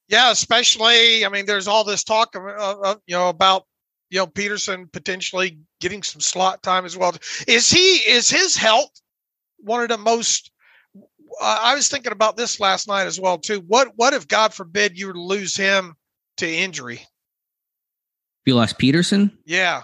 [0.09, 3.65] Yeah, especially, I mean, there's all this talk, of, of, you know, about
[4.09, 7.15] you know Peterson potentially getting some slot time as well.
[7.47, 8.91] Is he is his health
[9.57, 10.51] one of the most
[11.41, 13.63] I was thinking about this last night as well too.
[13.67, 15.95] What what if God forbid you were to lose him
[16.37, 17.01] to injury?
[18.45, 19.37] You lost Peterson?
[19.45, 19.83] Yeah.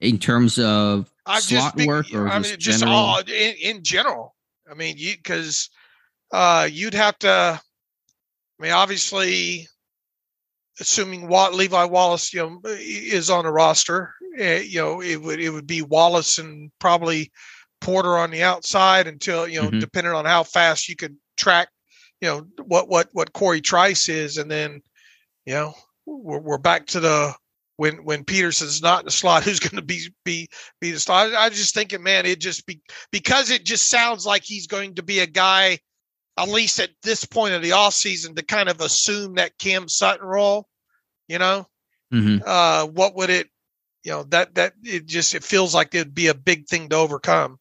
[0.00, 2.96] In terms of I'm slot just, work or I mean, just general?
[2.96, 4.34] All, in, in general.
[4.68, 5.70] I mean, you because
[6.32, 7.60] uh, you'd have to.
[7.60, 9.68] I mean, obviously,
[10.80, 15.40] assuming Watt, Levi Wallace, you know, is on a roster, uh, you know, it would
[15.40, 17.30] it would be Wallace and probably
[17.82, 19.80] Porter on the outside until you know, mm-hmm.
[19.80, 21.68] depending on how fast you could track,
[22.20, 24.80] you know, what what what Corey Trice is, and then,
[25.44, 25.74] you know,
[26.06, 27.34] we're, we're back to the
[27.76, 30.48] when when Peterson's not in the slot, who's going to be be
[30.80, 31.32] be the slot?
[31.32, 34.66] I, I was just thinking, man, it just be because it just sounds like he's
[34.66, 35.78] going to be a guy
[36.38, 39.88] at least at this point of the off season, to kind of assume that Cam
[39.88, 40.66] Sutton role,
[41.28, 41.66] you know,
[42.12, 42.42] Mhm.
[42.44, 43.48] uh, what would it,
[44.02, 46.96] you know, that, that it just, it feels like it'd be a big thing to
[46.96, 47.58] overcome.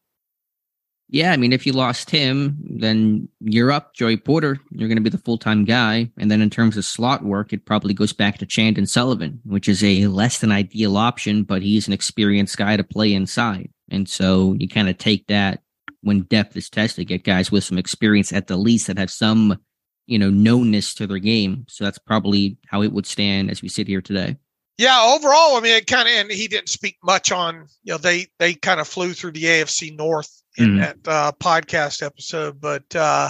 [1.13, 4.58] Yeah, I mean, if you lost him, then you're up, Joey Porter.
[4.71, 6.10] You're going to be the full time guy.
[6.17, 9.67] And then in terms of slot work, it probably goes back to Chandon Sullivan, which
[9.67, 13.69] is a less than ideal option, but he's an experienced guy to play inside.
[13.89, 15.63] And so you kind of take that
[16.00, 19.60] when depth is tested, get guys with some experience at the least that have some,
[20.08, 21.65] you know, knownness to their game.
[21.67, 24.38] So that's probably how it would stand as we sit here today.
[24.81, 27.97] Yeah, overall, I mean, it kind of, and he didn't speak much on, you know,
[27.99, 30.79] they they kind of flew through the AFC North in Mhm.
[30.79, 33.29] that uh, podcast episode, but uh,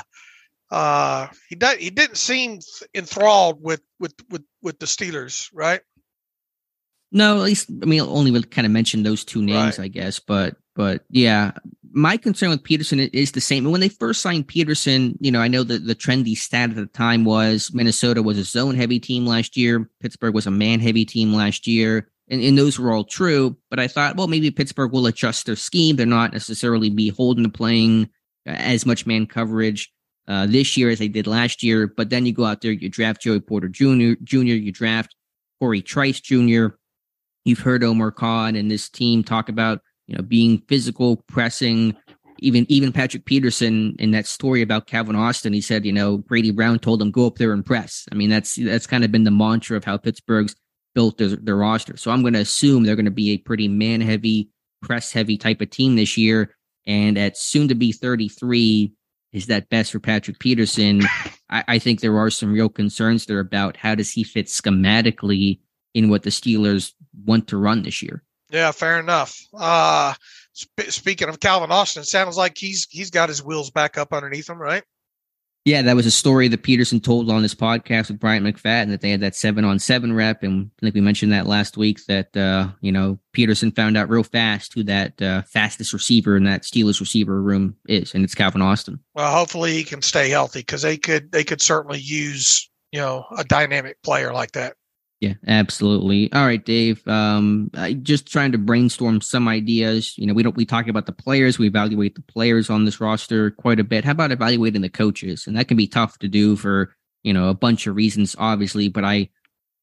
[0.72, 2.60] uh, he did, he didn't seem
[2.96, 5.82] enthralled with with with with the Steelers, right?
[7.12, 9.86] No, at least I mean only would kind of mention those two names, Right.
[9.86, 10.20] I guess.
[10.20, 11.52] But but yeah,
[11.92, 13.70] my concern with Peterson is the same.
[13.70, 16.88] When they first signed Peterson, you know, I know that the trendy stat at the
[16.88, 21.06] time was Minnesota was a zone heavy team last year, Pittsburgh was a man heavy
[21.06, 22.10] team last year.
[22.30, 25.56] And, and those were all true, but I thought, well, maybe Pittsburgh will adjust their
[25.56, 25.98] scheme.
[25.98, 28.10] They're not necessarily beholden to playing
[28.48, 29.94] uh, as much man coverage
[30.28, 31.86] uh, this year as they did last year.
[31.86, 35.16] But then you go out there, you draft Joey Porter Jr., Jr., you draft
[35.60, 36.70] Corey Trice Jr.,
[37.44, 41.96] You've heard Omar Khan and this team talk about, you know, being physical, pressing.
[42.40, 46.52] Even even Patrick Peterson in that story about Calvin Austin, he said, you know, Grady
[46.52, 48.08] Brown told him go up there and press.
[48.12, 50.56] I mean, that's that's kind of been the mantra of how Pittsburgh's
[50.94, 51.96] built their, their roster.
[51.96, 54.50] So I'm going to assume they're going to be a pretty man heavy,
[54.82, 56.56] press heavy type of team this year.
[56.86, 58.92] And at soon to be 33,
[59.32, 61.04] is that best for Patrick Peterson?
[61.50, 65.60] I, I think there are some real concerns there about how does he fit schematically
[65.94, 66.94] in what the Steelers
[67.24, 68.24] want to run this year.
[68.52, 69.40] Yeah, fair enough.
[69.58, 70.14] Uh,
[70.54, 74.50] sp- speaking of Calvin Austin, sounds like he's he's got his wheels back up underneath
[74.50, 74.84] him, right?
[75.64, 79.02] Yeah, that was a story that Peterson told on his podcast with Bryant McFadden that
[79.02, 80.42] they had that seven on seven rep.
[80.42, 84.10] And I think we mentioned that last week that, uh, you know, Peterson found out
[84.10, 88.34] real fast who that uh, fastest receiver in that Steelers receiver room is, and it's
[88.34, 89.00] Calvin Austin.
[89.14, 93.26] Well, hopefully he can stay healthy because they could they could certainly use you know
[93.38, 94.76] a dynamic player like that.
[95.22, 96.34] Yeah, absolutely.
[96.34, 97.08] All right, Dave.
[97.08, 100.18] Um, I just trying to brainstorm some ideas.
[100.18, 103.00] You know, we don't we talk about the players, we evaluate the players on this
[103.00, 104.04] roster quite a bit.
[104.04, 105.46] How about evaluating the coaches?
[105.46, 108.88] And that can be tough to do for you know a bunch of reasons, obviously.
[108.88, 109.30] But I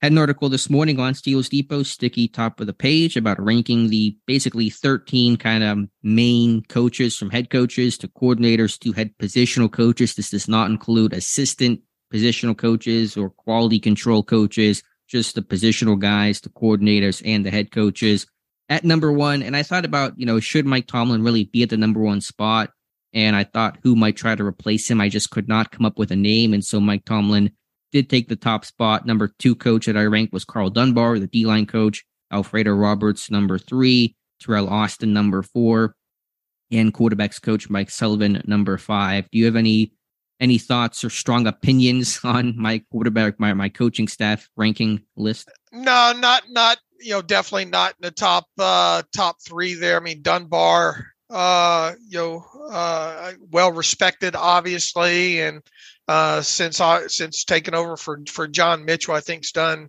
[0.03, 3.91] had an article this morning on Steelers Depot, sticky top of the page, about ranking
[3.91, 9.71] the basically 13 kind of main coaches from head coaches to coordinators to head positional
[9.71, 10.17] coaches.
[10.17, 11.81] This does not include assistant
[12.13, 17.71] positional coaches or quality control coaches just the positional guys, the coordinators, and the head
[17.73, 18.27] coaches
[18.69, 19.43] at number one.
[19.43, 22.21] And I thought about, you know, should Mike Tomlin really be at the number one
[22.21, 22.71] spot?
[23.15, 25.01] And I thought who might try to replace him.
[25.01, 26.53] I just could not come up with a name.
[26.53, 27.51] And so Mike Tomlin
[27.91, 29.07] did take the top spot.
[29.07, 33.31] Number two coach that I ranked was Karl Dunbar, the D line coach, Alfredo Roberts,
[33.31, 35.95] number three, Teryl Austin, number four,
[36.71, 39.29] and quarterbacks coach Mike Sullivan, number five.
[39.31, 39.93] Do you have any
[40.41, 45.51] any thoughts or strong opinions on my quarterback, my, my coaching staff ranking list?
[45.73, 49.97] No, not not you know definitely not in the top uh top three there.
[49.97, 55.63] I mean Dunbar, uh, you know, uh, well respected obviously, and
[56.09, 59.89] uh, since I since taking over for for John Mitchell, I think's done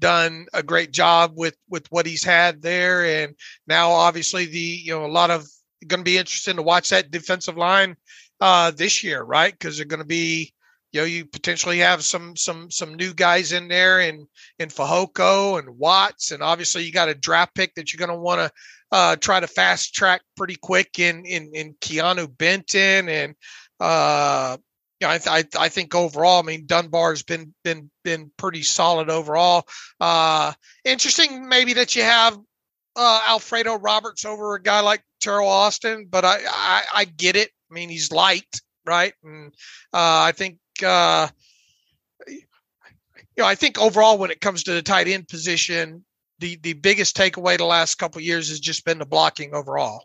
[0.00, 3.34] done a great job with with what he's had there, and
[3.66, 5.46] now obviously the you know a lot of
[5.86, 7.96] going to be interesting to watch that defensive line
[8.40, 9.52] uh, this year, right?
[9.52, 10.52] Because they're going to be,
[10.92, 14.26] you know, you potentially have some some some new guys in there, and
[14.58, 18.22] in Fehoko and Watts, and obviously you got a draft pick that you're going to
[18.22, 18.50] want to
[18.90, 23.34] uh, try to fast track pretty quick in in in Keanu Benton, and
[23.80, 24.56] uh,
[25.00, 29.10] yeah, I, th- I I think overall, I mean Dunbar's been been been pretty solid
[29.10, 29.68] overall.
[30.00, 30.52] Uh,
[30.84, 32.38] interesting, maybe that you have
[32.96, 37.50] uh, Alfredo Roberts over a guy like Teryl Austin, but I, I I get it.
[37.70, 39.12] I mean, he's light, right?
[39.22, 39.52] And
[39.92, 41.28] uh, I think, uh,
[42.26, 42.40] you
[43.36, 46.04] know, I think overall, when it comes to the tight end position,
[46.40, 50.04] the the biggest takeaway the last couple years has just been the blocking overall.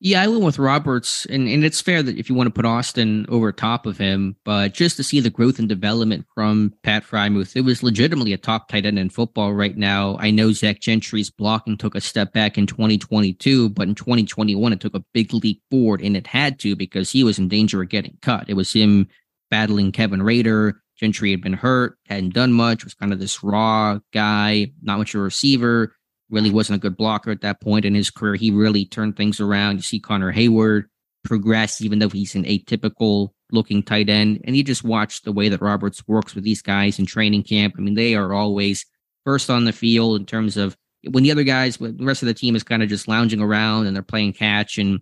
[0.00, 2.64] Yeah, I went with Roberts, and, and it's fair that if you want to put
[2.64, 7.02] Austin over top of him, but just to see the growth and development from Pat
[7.02, 10.16] Freiermuth, it was legitimately a top tight end in football right now.
[10.20, 14.78] I know Zach Gentry's blocking took a step back in 2022, but in 2021 it
[14.78, 17.88] took a big leap forward, and it had to because he was in danger of
[17.88, 18.44] getting cut.
[18.46, 19.08] It was him
[19.50, 20.80] battling Kevin Rader.
[20.96, 25.14] Gentry had been hurt, hadn't done much, was kind of this raw guy, not much
[25.14, 25.92] of a receiver
[26.30, 28.34] really wasn't a good blocker at that point in his career.
[28.34, 29.76] He really turned things around.
[29.76, 30.84] You see Connor Heyward
[31.24, 34.40] progress, even though he's an atypical looking tight end.
[34.44, 37.74] And you just watch the way that Roberts works with these guys in training camp.
[37.78, 38.84] I mean, they are always
[39.24, 40.76] first on the field in terms of
[41.10, 43.86] when the other guys, the rest of the team is kind of just lounging around
[43.86, 45.00] and they're playing catch and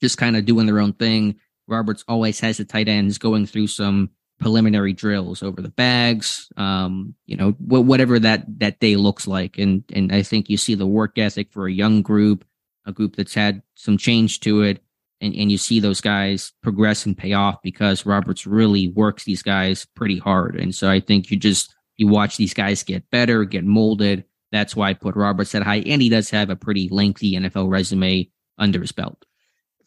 [0.00, 1.36] just kind of doing their own thing.
[1.68, 7.14] Roberts always has the tight ends going through some preliminary drills over the bags, um,
[7.26, 9.58] you know, wh- whatever that that day looks like.
[9.58, 12.44] And and I think you see the work ethic for a young group,
[12.84, 14.82] a group that's had some change to it,
[15.20, 19.42] and and you see those guys progress and pay off because Roberts really works these
[19.42, 20.56] guys pretty hard.
[20.56, 24.24] And so I think you just you watch these guys get better, get molded.
[24.52, 27.68] That's why I put Roberts at high, and he does have a pretty lengthy NFL
[27.70, 29.25] resume under his belt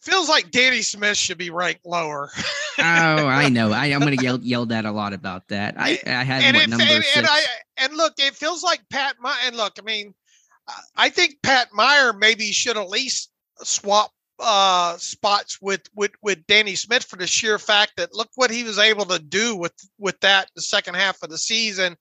[0.00, 2.30] feels like Danny Smith should be ranked lower.
[2.78, 3.72] oh, I know.
[3.72, 5.74] I, am going to yell yelled at a lot about that.
[5.78, 7.04] I, I had and what, number and.
[7.16, 7.42] And, I,
[7.78, 9.16] and look, it feels like Pat.
[9.20, 10.14] My, and look, I mean,
[10.96, 13.30] I think Pat Meyer maybe should at least
[13.62, 18.50] swap uh, spots with with with Danny Smith for the sheer fact that look what
[18.50, 21.96] he was able to do with with that the second half of the season.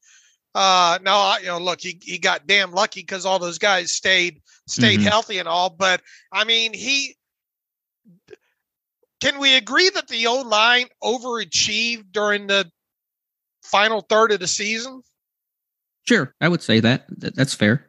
[0.55, 4.41] Uh, no, you know, look, he, he got damn lucky because all those guys stayed
[4.67, 5.07] stayed mm-hmm.
[5.07, 5.69] healthy and all.
[5.69, 7.15] But I mean, he
[9.21, 12.69] can we agree that the O line overachieved during the
[13.63, 15.01] final third of the season?
[16.07, 17.05] Sure, I would say that.
[17.09, 17.85] That's fair.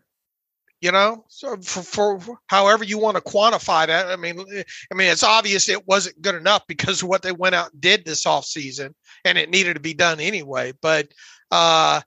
[0.81, 5.11] You know, so for, for however you want to quantify that, I mean, I mean,
[5.11, 8.25] it's obvious it wasn't good enough because of what they went out and did this
[8.25, 8.95] off season,
[9.25, 10.73] and it needed to be done anyway.
[10.81, 11.09] But
[11.51, 12.01] uh,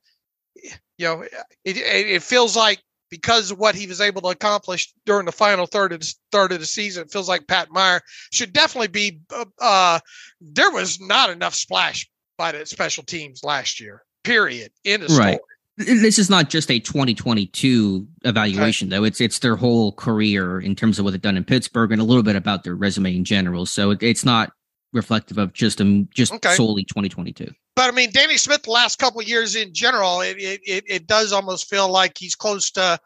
[0.55, 1.21] you know,
[1.63, 2.81] it, it feels like
[3.13, 6.51] because of what he was able to accomplish during the final third of the, third
[6.51, 7.03] of the season.
[7.03, 8.01] It feels like Pat Meyer
[8.31, 9.19] should definitely be.
[9.31, 9.99] Uh, uh,
[10.41, 12.09] there was not enough splash
[12.39, 14.01] by the special teams last year.
[14.23, 14.71] Period.
[14.83, 15.39] In the right.
[15.77, 18.95] This is not just a 2022 evaluation, okay.
[18.95, 19.03] though.
[19.03, 22.03] It's it's their whole career in terms of what they've done in Pittsburgh and a
[22.03, 23.67] little bit about their resume in general.
[23.67, 24.53] So it, it's not
[24.93, 26.53] reflective of just um just okay.
[26.53, 30.37] solely 2022 but I mean, Danny Smith, the last couple of years in general, it,
[30.37, 32.99] it, it does almost feel like he's close to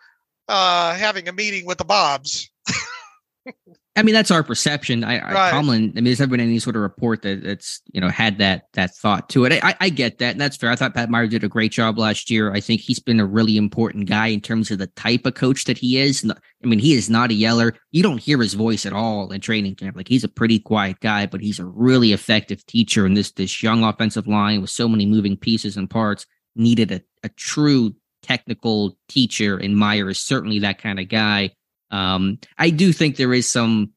[0.47, 2.49] uh, having a meeting with the Bobs.
[3.97, 5.03] I mean, that's our perception.
[5.03, 5.49] I, right.
[5.49, 8.37] Tomlin, I mean, there's never been any sort of report that that's you know had
[8.37, 9.63] that that thought to it.
[9.63, 10.69] I, I get that, and that's fair.
[10.69, 12.53] I thought Pat Meyer did a great job last year.
[12.53, 15.65] I think he's been a really important guy in terms of the type of coach
[15.65, 16.29] that he is.
[16.63, 17.73] I mean, he is not a yeller.
[17.91, 19.97] You don't hear his voice at all in training camp.
[19.97, 23.03] Like he's a pretty quiet guy, but he's a really effective teacher.
[23.05, 27.01] And this this young offensive line with so many moving pieces and parts needed a,
[27.23, 31.51] a true technical teacher, and Meyer is certainly that kind of guy.
[31.91, 33.91] Um, I do think there is some.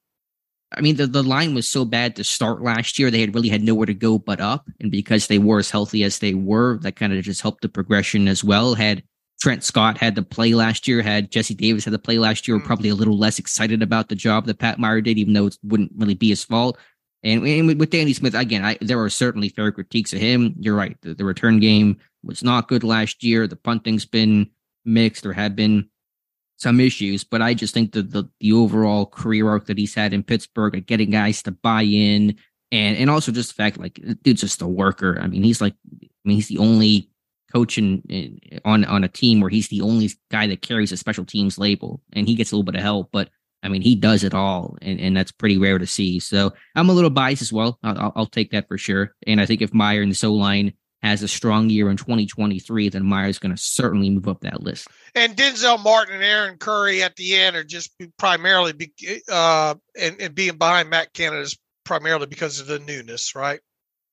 [0.72, 3.11] I mean, the, the line was so bad to start last year.
[3.11, 4.68] They had really had nowhere to go but up.
[4.78, 7.68] And because they were as healthy as they were, that kind of just helped the
[7.68, 8.74] progression as well.
[8.74, 9.03] Had
[9.41, 12.57] Trent Scott had to play last year, had Jesse Davis had to play last year,
[12.57, 12.64] mm.
[12.64, 15.57] probably a little less excited about the job that Pat Meyer did, even though it
[15.64, 16.78] wouldn't really be his fault.
[17.24, 20.55] And, and with Danny Smith, again, I, there are certainly fair critiques of him.
[20.59, 20.97] You're right.
[21.03, 23.47] The, the return game was not good last year.
[23.49, 24.49] The punting's been
[24.84, 25.24] mixed.
[25.24, 25.88] There have been
[26.61, 30.12] some issues, but I just think that the the overall career arc that he's had
[30.12, 32.36] in Pittsburgh at getting guys to buy in
[32.70, 35.18] and and also just the fact like dude's just a worker.
[35.20, 37.08] I mean, he's like I mean, he's the only
[37.52, 40.96] coach in, in, on on a team where he's the only guy that carries a
[40.96, 43.30] special teams label and he gets a little bit of help, but
[43.62, 46.18] I mean, he does it all, and, and that's pretty rare to see.
[46.18, 47.78] So I'm a little biased as well.
[47.82, 49.14] I'll, I'll take that for sure.
[49.26, 50.72] And I think if Meyer and the O line
[51.03, 54.88] has a strong year in 2023, then Meyer's going to certainly move up that list.
[55.14, 58.92] And Denzel Martin and Aaron Curry at the end are just primarily be,
[59.30, 63.61] uh, and, and being behind Matt Canada is primarily because of the newness, right?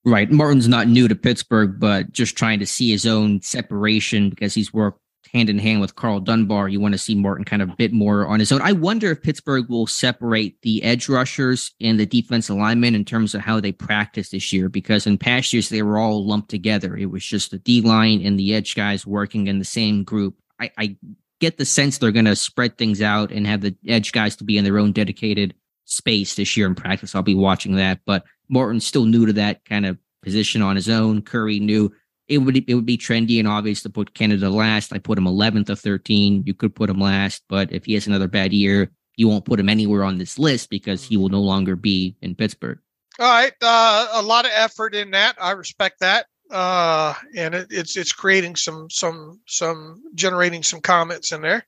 [0.05, 0.31] Right.
[0.31, 4.73] Martin's not new to Pittsburgh, but just trying to see his own separation because he's
[4.73, 5.01] worked
[5.33, 6.69] hand in hand with Karl Dunbar.
[6.69, 8.61] You want to see Martin kind of a bit more on his own.
[8.61, 13.35] I wonder if Pittsburgh will separate the edge rushers and the defense alignment in terms
[13.35, 16.95] of how they practice this year, because in past years they were all lumped together.
[16.95, 20.35] It was just the D line and the edge guys working in the same group.
[20.59, 20.97] I, I
[21.39, 24.43] get the sense they're going to spread things out and have the edge guys to
[24.43, 25.53] be in their own dedicated
[25.85, 27.13] space this year in practice.
[27.13, 30.89] I'll be watching that, but Martin's still new to that kind of position on his
[30.89, 31.21] own.
[31.21, 31.91] Curry knew
[32.27, 34.93] it would it would be trendy and obvious to put Canada last.
[34.93, 36.43] I put him 11th of 13.
[36.45, 39.59] You could put him last, but if he has another bad year, you won't put
[39.59, 42.79] him anywhere on this list because he will no longer be in Pittsburgh.
[43.19, 45.35] All right, uh, a lot of effort in that.
[45.41, 51.31] I respect that, uh, and it, it's it's creating some some some generating some comments
[51.31, 51.65] in there.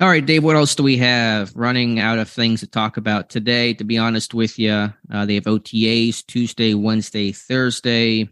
[0.00, 0.42] All right, Dave.
[0.42, 1.54] What else do we have?
[1.54, 3.72] Running out of things to talk about today.
[3.74, 8.28] To be honest with you, uh, they have OTAs Tuesday, Wednesday, Thursday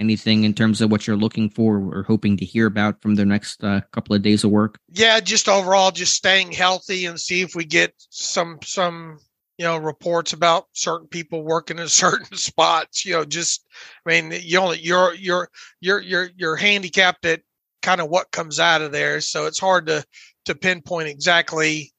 [0.00, 3.24] anything in terms of what you're looking for or hoping to hear about from the
[3.24, 4.78] next uh, couple of days of work?
[4.88, 9.18] Yeah, just overall, just staying healthy and see if we get some some
[9.60, 13.04] you know, reports about certain people working in certain spots.
[13.04, 13.66] You know, just
[14.06, 15.50] I mean, you only you're you're
[15.82, 17.42] you're you're you're handicapped at
[17.82, 20.02] kind of what comes out of there, so it's hard to
[20.46, 21.92] to pinpoint exactly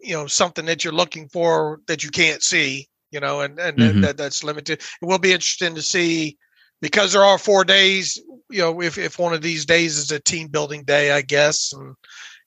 [0.00, 2.86] you know something that you're looking for that you can't see.
[3.10, 4.00] You know, and and mm-hmm.
[4.02, 4.82] that, that's limited.
[5.00, 6.36] It will be interesting to see
[6.80, 8.20] because there are four days.
[8.50, 11.72] You know, if if one of these days is a team building day, I guess,
[11.72, 11.94] and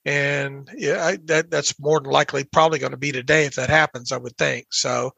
[0.05, 3.69] and yeah, I, that that's more than likely probably going to be today if that
[3.69, 4.11] happens.
[4.11, 5.11] I would think so.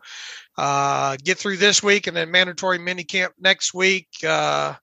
[0.58, 4.08] Uh, get through this week and then mandatory mini camp next week.
[4.24, 4.74] Uh,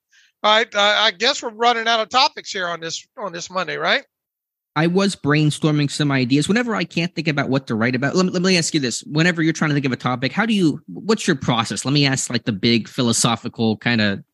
[0.43, 3.49] all right, I, I guess we're running out of topics here on this on this
[3.49, 4.05] Monday, right?
[4.75, 6.49] I was brainstorming some ideas.
[6.49, 8.81] Whenever I can't think about what to write about, let me, let me ask you
[8.81, 10.81] this: Whenever you're trying to think of a topic, how do you?
[10.87, 11.85] What's your process?
[11.85, 14.25] Let me ask like the big philosophical kind of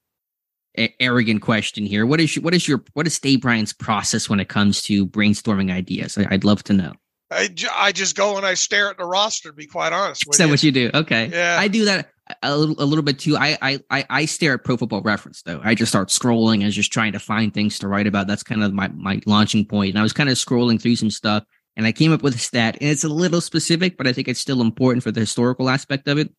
[1.01, 2.07] arrogant question here.
[2.07, 5.07] What is your, what is your what is Dave Bryant's process when it comes to
[5.07, 6.16] brainstorming ideas?
[6.16, 6.93] I, would love to know.
[7.30, 9.50] I, I just go and I stare at the roster.
[9.50, 10.50] To be quite honest, is that you.
[10.50, 10.90] what you do?
[10.94, 12.10] Okay, yeah, I do that
[12.42, 13.36] a little, a little bit too.
[13.36, 15.60] I, I I stare at Pro Football Reference though.
[15.62, 18.26] I just start scrolling and just trying to find things to write about.
[18.26, 19.90] That's kind of my my launching point.
[19.90, 21.44] And I was kind of scrolling through some stuff,
[21.76, 24.28] and I came up with a stat, and it's a little specific, but I think
[24.28, 26.32] it's still important for the historical aspect of it.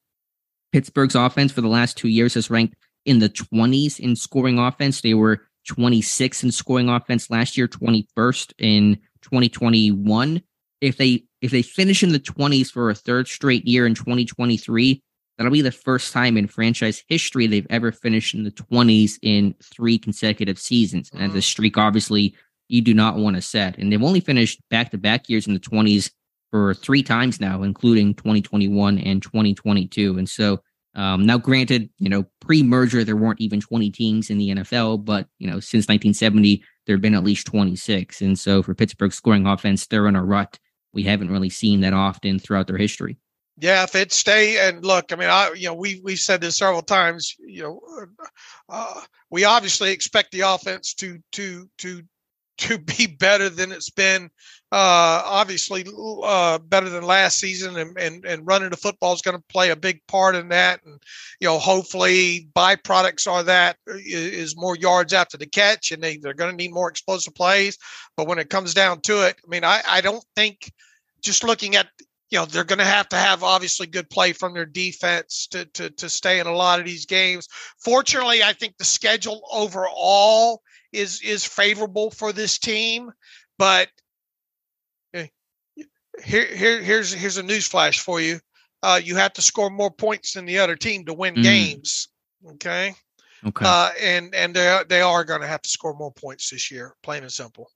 [0.71, 2.75] Pittsburgh's offense for the last two years has ranked
[3.05, 5.01] in the 20s in scoring offense.
[5.01, 10.41] They were 26 in scoring offense last year, 21st in 2021.
[10.81, 15.01] If they if they finish in the 20s for a third straight year in 2023,
[15.37, 19.55] that'll be the first time in franchise history they've ever finished in the 20s in
[19.63, 21.09] three consecutive seasons.
[21.13, 22.35] And the streak, obviously,
[22.67, 23.77] you do not want to set.
[23.77, 26.11] And they've only finished back to back years in the 20s
[26.51, 30.17] for three times now, including 2021 and 2022.
[30.17, 30.59] And so
[30.95, 35.27] um, now, granted, you know, pre-merger there weren't even 20 teams in the NFL, but
[35.37, 39.45] you know, since 1970 there have been at least 26, and so for Pittsburgh scoring
[39.45, 40.57] offense, they're in a rut
[40.93, 43.17] we haven't really seen that often throughout their history.
[43.61, 46.57] Yeah, if it stay and look, I mean, I you know we we said this
[46.57, 47.35] several times.
[47.39, 47.81] You know,
[48.69, 52.03] uh, we obviously expect the offense to to to
[52.59, 54.29] to be better than it's been.
[54.71, 55.83] Uh, obviously,
[56.23, 59.71] uh, better than last season, and, and, and running the football is going to play
[59.71, 60.79] a big part in that.
[60.85, 61.01] And
[61.39, 63.95] you know, hopefully, byproducts are that uh,
[64.57, 67.79] more yards after the catch, and they they're going to need more explosive plays.
[68.15, 70.71] But when it comes down to it, I mean, I I don't think
[71.21, 71.87] just looking at
[72.29, 75.65] you know they're going to have to have obviously good play from their defense to,
[75.65, 77.47] to to stay in a lot of these games.
[77.83, 83.11] Fortunately, I think the schedule overall is is favorable for this team.
[83.57, 83.89] But
[85.13, 85.27] eh,
[86.23, 88.39] here, here here's here's a news flash for you.
[88.81, 91.43] Uh, you have to score more points than the other team to win mm.
[91.43, 92.07] games.
[92.53, 92.95] Okay.
[93.45, 93.65] Okay.
[93.65, 96.71] Uh, and and they are, they are going to have to score more points this
[96.71, 97.69] year, plain and simple.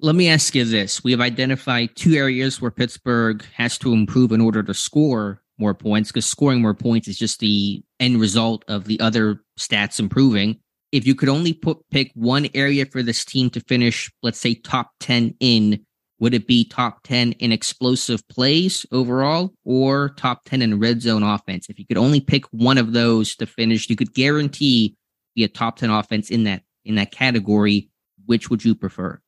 [0.00, 4.32] Let me ask you this: We have identified two areas where Pittsburgh has to improve
[4.32, 8.64] in order to score more points, because scoring more points is just the end result
[8.68, 10.60] of the other stats improving
[10.92, 14.54] if you could only put pick one area for this team to finish, let's say
[14.54, 15.84] top 10 in,
[16.18, 21.22] would it be top 10 in explosive plays overall or top 10 in red zone
[21.22, 21.68] offense?
[21.68, 24.96] If you could only pick one of those to finish, you could guarantee
[25.34, 27.88] be a top 10 offense in that in that category.
[28.26, 29.20] Which would you prefer?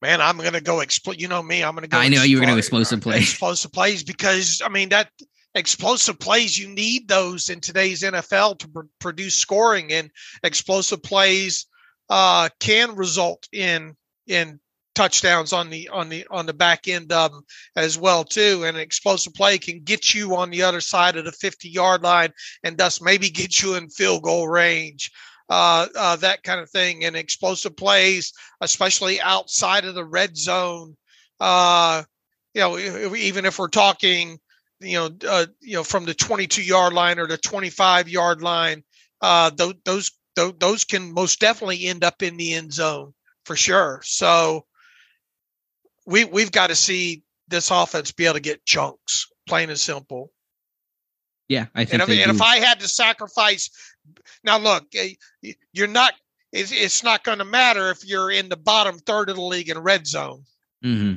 [0.00, 1.20] Man, I'm going to go explode.
[1.20, 1.64] You know me.
[1.64, 1.98] I'm going to go.
[1.98, 3.22] I know you were going to explosive plays.
[3.22, 5.10] Explosive plays because I mean that
[5.58, 6.58] explosive plays.
[6.58, 10.10] You need those in today's nfl to pr- produce scoring and
[10.42, 11.66] explosive plays
[12.08, 13.96] uh, can result in
[14.26, 14.60] in
[14.94, 17.42] touchdowns on the on the on the back end of them
[17.76, 18.64] as well too.
[18.64, 22.02] And an explosive play can get you on the other side of the 50 yard
[22.02, 22.32] line
[22.64, 25.10] and thus maybe get you in field goal range
[25.50, 27.04] uh, uh, that kind of thing.
[27.04, 30.96] And explosive plays especially outside of the red zone
[31.40, 32.02] uh,
[32.54, 34.38] you know even if we're talking
[34.80, 38.84] you know, uh, you know, from the 22 yard line or the 25 yard line,
[39.20, 43.12] uh, th- those th- those can most definitely end up in the end zone
[43.44, 44.00] for sure.
[44.04, 44.66] So
[46.06, 50.32] we we've got to see this offense be able to get chunks, plain and simple.
[51.48, 52.02] Yeah, I think.
[52.02, 53.70] And, if, and if I had to sacrifice,
[54.44, 55.14] now look, eh,
[55.72, 56.12] you're not.
[56.52, 59.68] It's, it's not going to matter if you're in the bottom third of the league
[59.68, 60.44] in red zone.
[60.84, 61.16] Mm-hmm.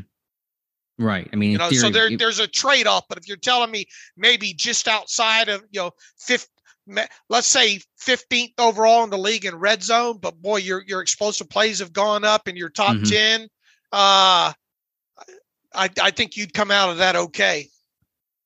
[1.01, 1.27] Right.
[1.33, 3.05] I mean, you know, theory, so there, there's a trade off.
[3.09, 3.85] But if you're telling me
[4.15, 6.47] maybe just outside of, you know, fifth,
[7.27, 11.49] let's say 15th overall in the league in red zone, but boy, your your explosive
[11.49, 13.41] plays have gone up in your top mm-hmm.
[13.41, 13.41] 10.
[13.91, 14.53] Uh,
[15.73, 17.67] I, I think you'd come out of that okay.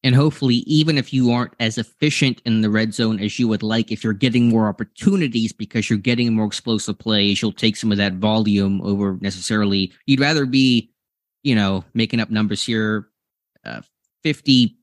[0.06, 3.64] And hopefully, even if you aren't as efficient in the red zone as you would
[3.64, 7.92] like, if you're getting more opportunities because you're getting more explosive plays, you'll take some
[7.92, 9.92] of that volume over necessarily.
[10.06, 10.92] You'd rather be
[11.46, 13.08] you know, making up numbers here,
[13.64, 13.82] uh,
[14.24, 14.78] 50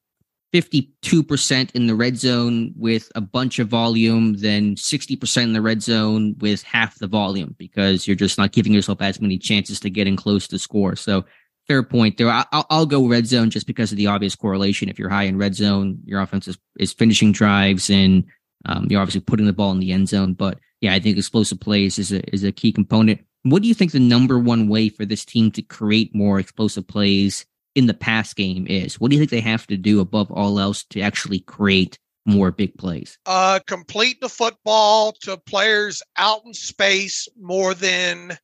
[0.53, 5.83] 52% in the red zone with a bunch of volume then 60% in the red
[5.83, 9.89] zone with half the volume because you're just not giving yourself as many chances to
[9.89, 10.95] get in close to score.
[10.95, 11.25] So
[11.67, 12.29] fair point there.
[12.29, 14.91] I'll, I'll go red zone just because of the obvious correlation.
[14.91, 18.23] If you're high in red zone, your offense is, is finishing drives and
[18.67, 20.35] um, you're obviously putting the ball in the end zone.
[20.35, 23.21] But yeah, I think explosive plays is a, is a key component.
[23.45, 26.87] What do you think the number one way for this team to create more explosive
[26.87, 29.01] plays in the pass game is?
[29.01, 32.53] What do you think they have to do above all else to actually create more
[32.53, 33.19] big plays?
[33.27, 38.39] Uh, complete the football to players out in space more than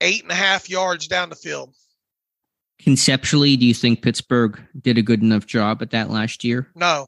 [0.00, 1.74] eight and a half yards down the field.
[2.78, 6.68] Conceptually, do you think Pittsburgh did a good enough job at that last year?
[6.74, 7.06] No.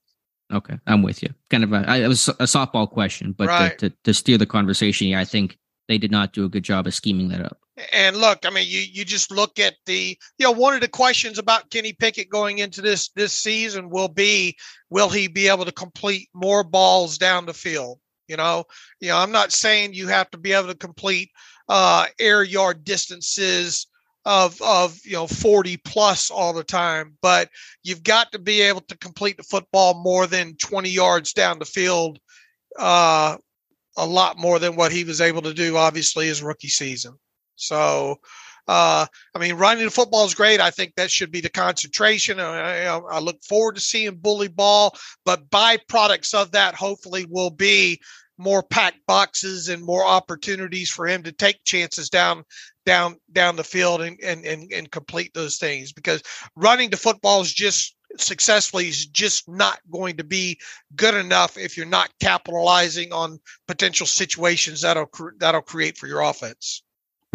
[0.53, 1.31] Okay, I'm with you.
[1.51, 3.77] Kind of a, it was a softball question, but right.
[3.79, 5.59] to, to, to steer the conversation, yeah, I think
[5.89, 7.59] they did not do a good job of scheming that up.
[7.93, 10.89] And look, I mean, you you just look at the you know one of the
[10.89, 14.57] questions about Kenny Pickett going into this this season will be
[14.91, 17.99] will he be able to complete more balls down the field?
[18.29, 18.65] You know,
[19.01, 21.31] you know, I'm not saying you have to be able to complete
[21.69, 23.89] uh, air yard distances
[24.25, 27.51] of of you know 40 plus all the time, but
[27.83, 31.65] you've got to be able to complete the football more than 20 yards down the
[31.65, 32.19] field
[32.79, 33.37] uh,
[33.97, 37.19] a lot more than what he was able to do, obviously, his rookie season.
[37.57, 38.17] So,
[38.67, 40.61] uh, I mean, running the football is great.
[40.61, 42.41] I think that should be the concentration.
[42.41, 48.01] I, I, look forward to seeing bully ball, but byproducts of that hopefully will be
[48.39, 52.45] more packed boxes and more opportunities for him to take chances down
[52.85, 56.23] down down the field and and and, and complete those things because
[56.57, 60.59] running the football is just successfully is just not going to be
[60.97, 66.83] good enough if you're not capitalizing on potential situations that'll that'll create for your offense.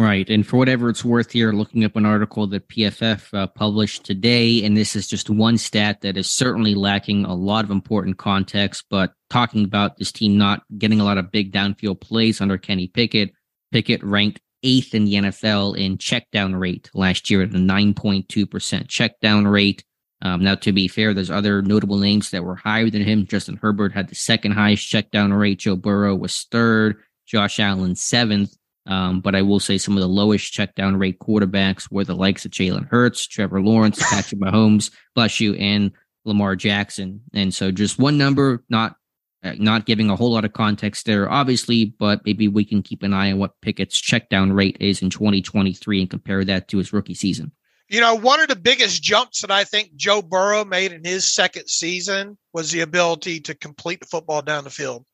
[0.00, 0.30] Right.
[0.30, 4.64] And for whatever it's worth here, looking up an article that PFF uh, published today,
[4.64, 8.86] and this is just one stat that is certainly lacking a lot of important context,
[8.88, 12.86] but talking about this team not getting a lot of big downfield plays under Kenny
[12.86, 13.34] Pickett.
[13.72, 18.88] Pickett ranked eighth in the NFL in check down rate last year at a 9.2%
[18.88, 19.84] check down rate.
[20.22, 23.26] Um, now, to be fair, there's other notable names that were higher than him.
[23.26, 25.60] Justin Herbert had the second highest check down rate.
[25.60, 26.96] Joe Burrow was third.
[27.26, 28.56] Josh Allen seventh.
[28.86, 32.14] Um, but I will say some of the lowest check down rate quarterbacks were the
[32.14, 35.92] likes of Jalen Hurts, Trevor Lawrence, Patrick Mahomes, bless you, and
[36.24, 37.20] Lamar Jackson.
[37.32, 38.96] And so just one number, not
[39.42, 43.02] uh, not giving a whole lot of context there, obviously, but maybe we can keep
[43.02, 46.78] an eye on what Pickett's check down rate is in 2023 and compare that to
[46.78, 47.52] his rookie season.
[47.90, 51.24] You know, one of the biggest jumps that I think Joe Burrow made in his
[51.30, 55.04] second season was the ability to complete the football down the field.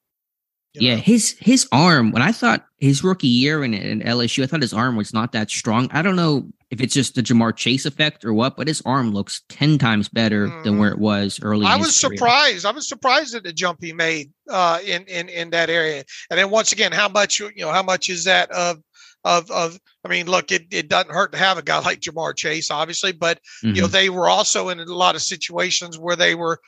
[0.74, 1.00] Yeah, know?
[1.00, 2.12] his his arm.
[2.12, 5.32] When I thought his rookie year in, in LSU, I thought his arm was not
[5.32, 5.88] that strong.
[5.90, 9.14] I don't know if it's just the Ja'Marr Chase effect or what, but his arm
[9.14, 10.64] looks ten times better mm.
[10.64, 11.64] than where it was early.
[11.64, 12.66] I was surprised.
[12.66, 16.04] I was surprised at the jump he made uh, in in in that area.
[16.30, 17.72] And then once again, how much you know?
[17.72, 18.78] How much is that of
[19.26, 22.36] of of I mean, look, it, it doesn't hurt to have a guy like Ja'Marr
[22.36, 23.74] Chase, obviously, but mm-hmm.
[23.74, 23.92] you know, mm-hmm.
[23.92, 26.60] they were also in a lot of situations where they were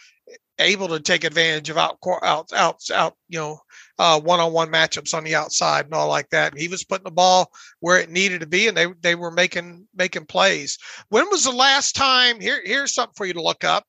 [0.59, 3.61] able to take advantage of out out out out you know
[4.01, 6.53] uh, one-on-one matchups on the outside and all like that.
[6.53, 7.51] And he was putting the ball
[7.81, 10.79] where it needed to be, and they they were making making plays.
[11.09, 12.41] When was the last time?
[12.41, 13.85] Here here's something for you to look up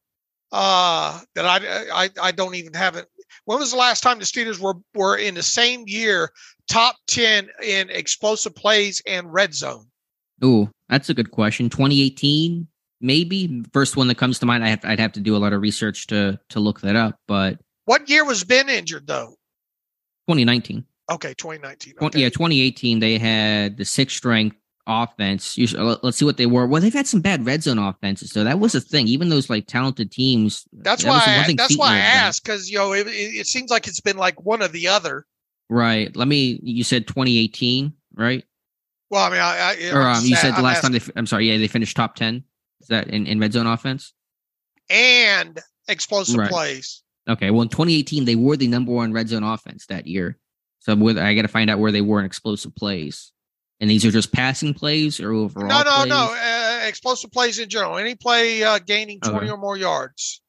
[0.52, 3.08] uh, that I, I I don't even have it.
[3.46, 6.32] When was the last time the Steelers were were in the same year
[6.70, 9.88] top ten in explosive plays and red zone?
[10.42, 11.70] Oh, that's a good question.
[11.70, 12.68] 2018,
[13.02, 14.64] maybe first one that comes to mind.
[14.64, 17.20] I have I'd have to do a lot of research to to look that up.
[17.28, 19.36] But what year was Ben injured though?
[20.28, 20.86] 2019.
[21.12, 21.96] Okay, 2019.
[22.02, 22.20] Okay.
[22.20, 24.56] Yeah, 2018 they had the sixth strength
[24.86, 25.58] offense.
[25.58, 26.68] Let's see what they were.
[26.68, 29.08] Well, they've had some bad red zone offenses, so that was a thing.
[29.08, 30.66] Even those like talented teams.
[30.74, 31.46] That's that why.
[31.48, 34.44] I, that's why I asked because you know it, it, seems like it's been like
[34.44, 35.26] one or the other.
[35.70, 36.16] Right.
[36.16, 36.60] Let me.
[36.64, 38.44] You said 2018, right?
[39.10, 41.00] Well, I mean, I, I or um, you said the last asking.
[41.00, 41.20] time they.
[41.20, 41.50] I'm sorry.
[41.50, 42.44] Yeah, they finished top 10.
[42.82, 44.14] Is that in, in red zone offense?
[44.90, 46.50] And explosive right.
[46.50, 47.04] plays.
[47.28, 47.52] Okay.
[47.52, 50.38] Well, in 2018, they were the number one red zone offense that year.
[50.80, 53.32] So with, I got to find out where they were in explosive plays.
[53.80, 55.68] And these are just passing plays or overall?
[55.68, 56.10] No, no, plays?
[56.10, 56.36] no.
[56.38, 57.98] Uh, explosive plays in general.
[57.98, 59.50] Any play uh, gaining 20 okay.
[59.50, 60.42] or more yards.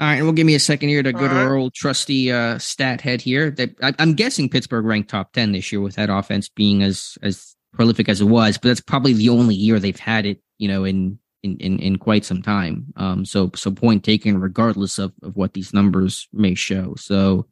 [0.00, 2.32] All right, and we'll give me a second here to go to our old trusty
[2.32, 3.50] uh, stat head here.
[3.50, 7.18] That I, am guessing Pittsburgh ranked top ten this year with that offense being as
[7.22, 10.68] as prolific as it was, but that's probably the only year they've had it, you
[10.68, 12.86] know, in in, in, in quite some time.
[12.96, 16.94] Um, so so point taken, regardless of, of what these numbers may show.
[16.96, 17.46] So,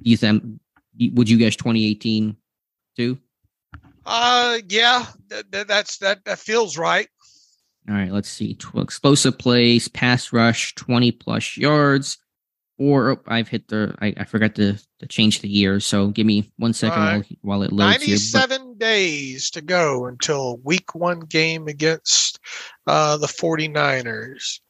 [0.00, 0.44] you think
[1.12, 2.36] would you guess 2018
[2.96, 3.18] too?
[4.06, 7.08] Uh, yeah, that, that's that that feels right.
[7.88, 8.56] All right, let's see.
[8.76, 12.18] explosive plays, pass rush, 20 plus yards.
[12.78, 15.80] Or oh, I've hit the, I, I forgot to, to change the year.
[15.80, 17.26] So give me one second right.
[17.42, 22.38] while, while it loads 97 here, days to go until week one game against
[22.86, 24.60] uh, the 49ers.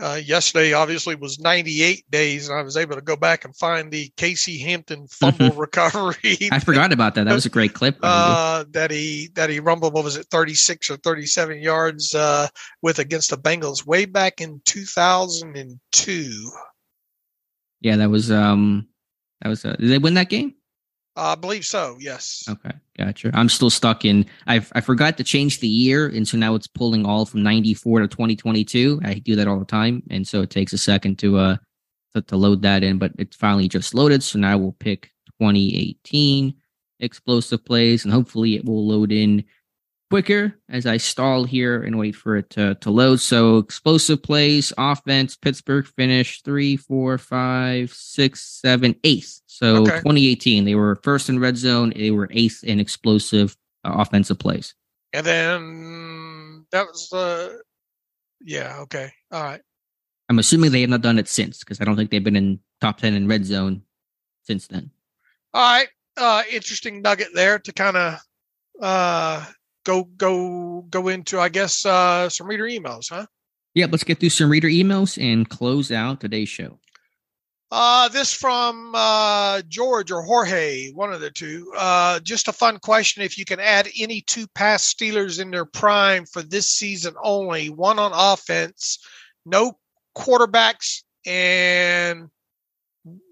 [0.00, 3.90] Uh, yesterday, obviously, was 98 days, and I was able to go back and find
[3.90, 6.38] the Casey Hampton fumble recovery.
[6.52, 7.24] I forgot about that.
[7.24, 7.98] That was a great clip.
[8.00, 9.94] Uh, that he that he rumbled.
[9.94, 12.46] What was it, 36 or 37 yards uh,
[12.80, 16.50] with against the Bengals way back in 2002.
[17.80, 18.86] Yeah, that was um,
[19.42, 19.64] that was.
[19.64, 20.54] Uh, did they win that game?
[21.18, 21.96] Uh, I believe so.
[21.98, 22.44] Yes.
[22.48, 23.32] Okay, gotcha.
[23.34, 24.24] I'm still stuck in.
[24.46, 28.00] I I forgot to change the year, and so now it's pulling all from '94
[28.00, 29.00] to 2022.
[29.04, 31.56] I do that all the time, and so it takes a second to uh
[32.14, 34.22] to, to load that in, but it finally just loaded.
[34.22, 35.10] So now we'll pick
[35.40, 36.54] 2018
[37.00, 39.44] explosive plays, and hopefully it will load in
[40.10, 43.20] quicker as I stall here and wait for it to, to load.
[43.20, 49.42] So explosive plays, offense, Pittsburgh finished three, four, five, six, seven, eighth.
[49.46, 49.98] So okay.
[49.98, 51.92] 2018, they were first in red zone.
[51.94, 54.74] They were eighth in explosive uh, offensive plays.
[55.12, 57.58] And then that was the, uh,
[58.40, 59.10] yeah, okay.
[59.32, 59.60] All right.
[60.28, 62.60] I'm assuming they have not done it since because I don't think they've been in
[62.80, 63.82] top 10 in red zone
[64.44, 64.90] since then.
[65.54, 65.88] All right.
[66.16, 68.20] Uh, interesting nugget there to kind of
[68.82, 69.44] uh,
[69.88, 73.26] go go go into I guess uh, some reader emails, huh?
[73.74, 76.78] Yeah, let's get through some reader emails and close out today's show.
[77.70, 81.70] Uh, this from uh, George or Jorge, one of the two.
[81.76, 83.22] Uh, just a fun question.
[83.22, 87.68] If you can add any two pass Steelers in their prime for this season only,
[87.68, 88.98] one on offense,
[89.44, 89.78] no
[90.16, 92.28] quarterbacks, and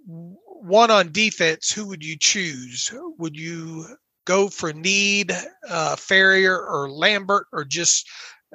[0.07, 2.93] one on defense, who would you choose?
[3.19, 3.87] Would you
[4.27, 8.07] go for Need, uh, Farrior, or Lambert, or just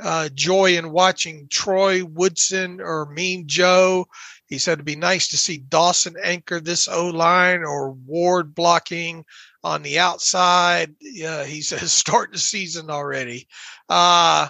[0.01, 4.05] uh, joy in watching Troy Woodson or Mean Joe.
[4.45, 9.26] He said it'd be nice to see Dawson anchor this O line or Ward blocking
[9.63, 10.93] on the outside.
[10.99, 13.47] Yeah, he says start the season already.
[13.89, 14.49] Uh,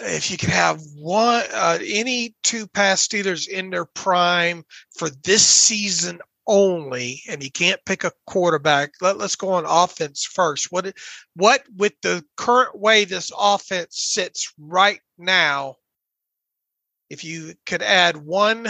[0.00, 4.64] if you could have one, uh, any two pass Steelers in their prime
[4.96, 8.92] for this season only, and you can't pick a quarterback.
[9.00, 10.70] Let, us go on offense first.
[10.70, 10.94] What
[11.34, 15.76] what with the current way this offense sits right now,
[17.10, 18.66] if you could add one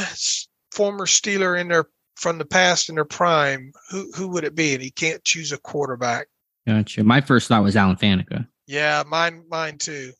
[0.73, 4.75] former Steeler in there from the past in their prime, who who would it be?
[4.75, 6.29] And you can't choose a quarterback.
[6.67, 7.03] Gotcha.
[7.03, 8.47] My first thought was Alan Faneca.
[8.67, 10.13] Yeah, mine mine too.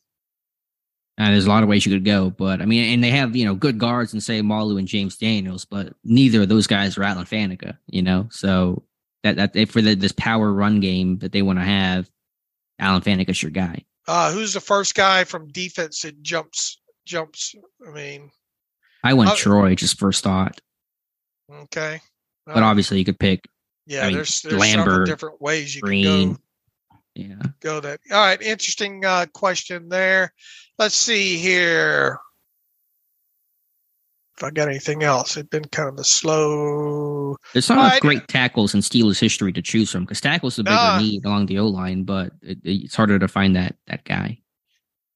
[1.19, 3.35] Uh, there's a lot of ways you could go, but I mean, and they have
[3.35, 7.03] you know good guards and Seumalo and James Daniels, but neither of those guys are
[7.03, 8.27] Alan Faneca, you know.
[8.31, 8.83] So
[9.21, 12.09] that that for the, this power run game that they want to have,
[12.79, 13.83] Alan Faneca's your guy.
[14.07, 17.53] Uh, who's the first guy from defense that jumps jumps?
[17.87, 18.31] I mean,
[19.03, 20.59] I went uh, Troy just first thought.
[21.51, 22.01] Okay,
[22.47, 23.47] but obviously you could pick.
[23.85, 26.39] Yeah, I mean, there's, there's Lambert, different ways you Green, can go.
[27.15, 27.99] Yeah, go that.
[28.11, 30.33] All right, interesting uh, question there.
[30.83, 32.19] Let's see here.
[34.35, 37.37] If I got anything else, it's been kind of a slow.
[37.53, 40.63] There's not enough great tackles in Steelers history to choose from because tackles is a
[40.63, 44.03] bigger uh, need along the O line, but it, it's harder to find that that
[44.03, 44.39] guy.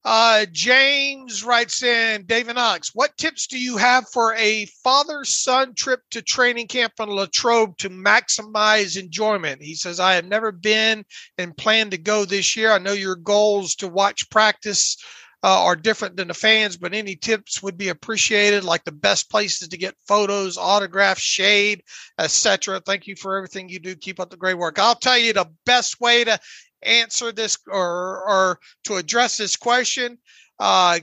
[0.06, 5.74] Uh, James writes in, David Knox, what tips do you have for a father son
[5.74, 9.62] trip to training camp in Latrobe to maximize enjoyment?
[9.62, 11.04] He says, I have never been
[11.36, 12.72] and plan to go this year.
[12.72, 14.96] I know your goals to watch practice
[15.42, 19.30] uh, are different than the fans, but any tips would be appreciated, like the best
[19.30, 21.82] places to get photos, autographs, shade,
[22.18, 22.80] etc.
[22.80, 23.94] Thank you for everything you do.
[23.94, 24.78] Keep up the great work.
[24.78, 26.38] I'll tell you the best way to
[26.82, 30.18] answer this or or to address this question.
[30.58, 30.98] Uh,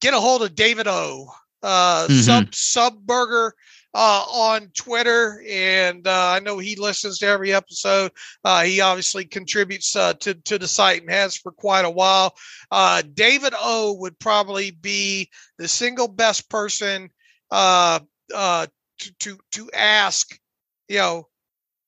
[0.00, 1.28] get a hold of David O.
[1.62, 2.14] Uh, mm-hmm.
[2.14, 3.54] Sub Sub Burger
[3.94, 8.12] uh, on Twitter, and uh, I know he listens to every episode.
[8.44, 12.34] Uh, he obviously contributes uh, to to the site and has for quite a while.
[12.70, 15.28] Uh, David O would probably be
[15.58, 17.10] the single best person
[17.50, 20.38] uh, to to to ask,
[20.88, 21.28] you know,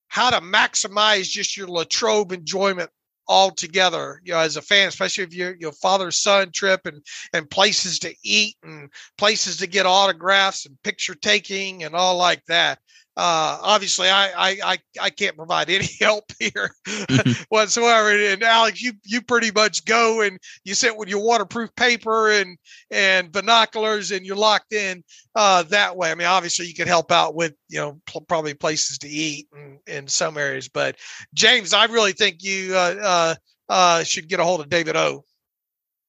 [0.08, 2.90] how to maximize just your Latrobe enjoyment
[3.28, 7.02] all together, you know, as a fan, especially if you're your father son trip and
[7.32, 12.44] and places to eat and places to get autographs and picture taking and all like
[12.46, 12.78] that
[13.14, 17.42] uh, obviously I, I, I I can't provide any help here mm-hmm.
[17.50, 18.10] whatsoever.
[18.10, 22.56] And Alex, you you pretty much go and you sit with your waterproof paper and
[22.90, 25.04] and binoculars and you're locked in
[25.34, 26.10] uh, that way.
[26.10, 29.48] I mean, obviously you can help out with you know pl- probably places to eat
[29.54, 30.96] in, in some areas, but
[31.34, 33.34] James, I really think you uh, uh,
[33.68, 35.24] uh should get a hold of David O.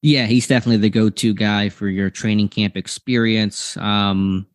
[0.02, 3.78] Yeah, he's definitely the go-to guy for your training camp experience.
[3.78, 4.46] Um,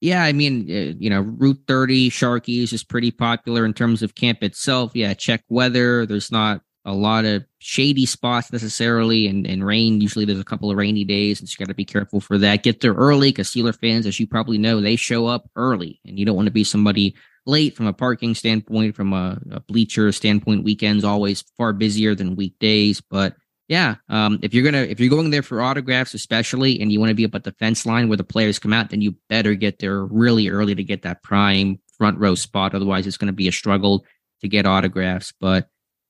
[0.00, 4.14] yeah, I mean, uh, you know, Route 30 Sharkies is pretty popular in terms of
[4.14, 4.92] camp itself.
[4.94, 6.06] Yeah, check weather.
[6.06, 10.00] There's not a lot of shady spots necessarily and, and rain.
[10.00, 12.62] Usually there's a couple of rainy days, and you got to be careful for that.
[12.62, 16.18] Get there early because Steeler fans, as you probably know, they show up early, and
[16.18, 20.12] you don't want to be somebody late from a parking standpoint, from a, a bleacher
[20.12, 20.64] standpoint.
[20.64, 23.34] Weekends always far busier than weekdays, but
[23.68, 27.10] yeah, um, if you're gonna if you're going there for autographs, especially, and you want
[27.10, 29.54] to be up at the fence line where the players come out, then you better
[29.54, 32.74] get there really early to get that prime front row spot.
[32.74, 34.06] Otherwise, it's going to be a struggle
[34.40, 35.34] to get autographs.
[35.38, 35.68] But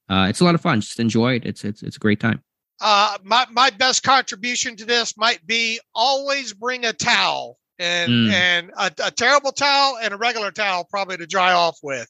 [0.09, 0.81] uh, it's a lot of fun.
[0.81, 1.45] Just enjoy it.
[1.45, 2.43] It's it's it's a great time.
[2.81, 8.31] Uh, my my best contribution to this might be always bring a towel and mm.
[8.31, 12.09] and a, a, terrible towel and a regular towel probably to dry off with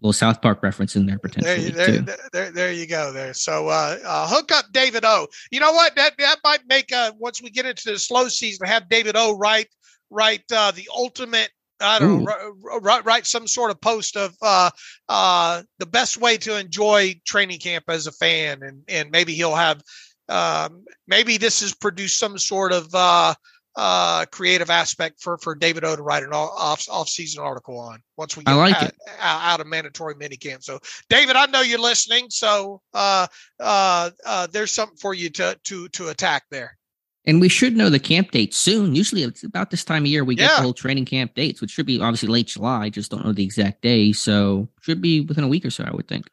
[0.00, 1.70] little South Park reference in there potentially.
[1.70, 3.12] There, there, there, there, you go.
[3.12, 3.34] There.
[3.34, 5.26] So uh, uh, hook up David O.
[5.50, 5.96] You know what?
[5.96, 9.36] That that might make uh, once we get into the slow season, have David O.
[9.36, 9.68] write
[10.10, 11.50] write uh, the ultimate.
[11.80, 12.24] I don't Ooh.
[12.24, 14.70] know, write, write some sort of post of uh,
[15.08, 19.54] uh, the best way to enjoy training camp as a fan, and and maybe he'll
[19.54, 19.80] have
[20.28, 23.34] um, maybe this has produced some sort of uh,
[23.78, 28.02] uh, creative aspect for for David O to write an off off season article on
[28.16, 30.64] once we get like out, out of mandatory minicamp.
[30.64, 33.28] So, David, I know you're listening, so uh,
[33.60, 36.76] uh, uh, there's something for you to to to attack there.
[37.24, 38.96] And we should know the camp date soon.
[38.96, 40.56] Usually, it's about this time of year we get yeah.
[40.56, 42.90] the whole training camp dates, which should be obviously late July.
[42.90, 45.94] Just don't know the exact day, so should be within a week or so, I
[45.94, 46.28] would think.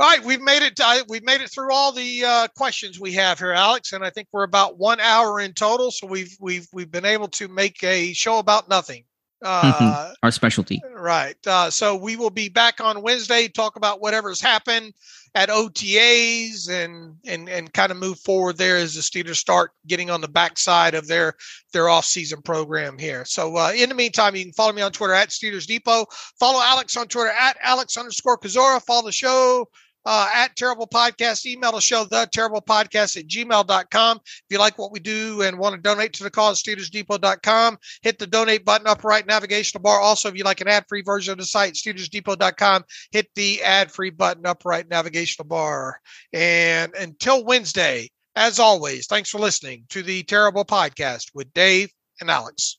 [0.00, 0.78] All right, we've made it.
[0.78, 4.10] Uh, we've made it through all the uh, questions we have here, Alex, and I
[4.10, 5.90] think we're about one hour in total.
[5.90, 9.02] So we've we've we've been able to make a show about nothing.
[9.42, 11.36] Uh, Our specialty, right?
[11.46, 13.48] Uh, so we will be back on Wednesday.
[13.48, 14.92] Talk about whatever's happened
[15.34, 20.10] at OTAs and and and kind of move forward there as the Steelers start getting
[20.10, 21.34] on the backside of their
[21.72, 23.24] their off season program here.
[23.24, 26.06] So uh, in the meantime, you can follow me on Twitter at Steelers Depot.
[26.38, 28.80] Follow Alex on Twitter at Alex underscore Kozora.
[28.84, 29.66] Follow the show
[30.08, 31.44] uh, at Terrible Podcast.
[31.44, 34.20] Email the show, the terrible podcast at gmail.com.
[34.24, 37.76] If you like what we do and want to donate to the cause, SteelersDepot.com.
[38.00, 40.00] Hit the donate button up right navigational bar.
[40.00, 43.92] Also, if you like an ad free version of the site, SteelersDepot.com, hit the ad
[43.92, 46.00] free button up right navigational bar.
[46.32, 51.92] And until Wednesday, as always, thanks for listening to the Terrible Podcast with Dave
[52.22, 52.78] and Alex.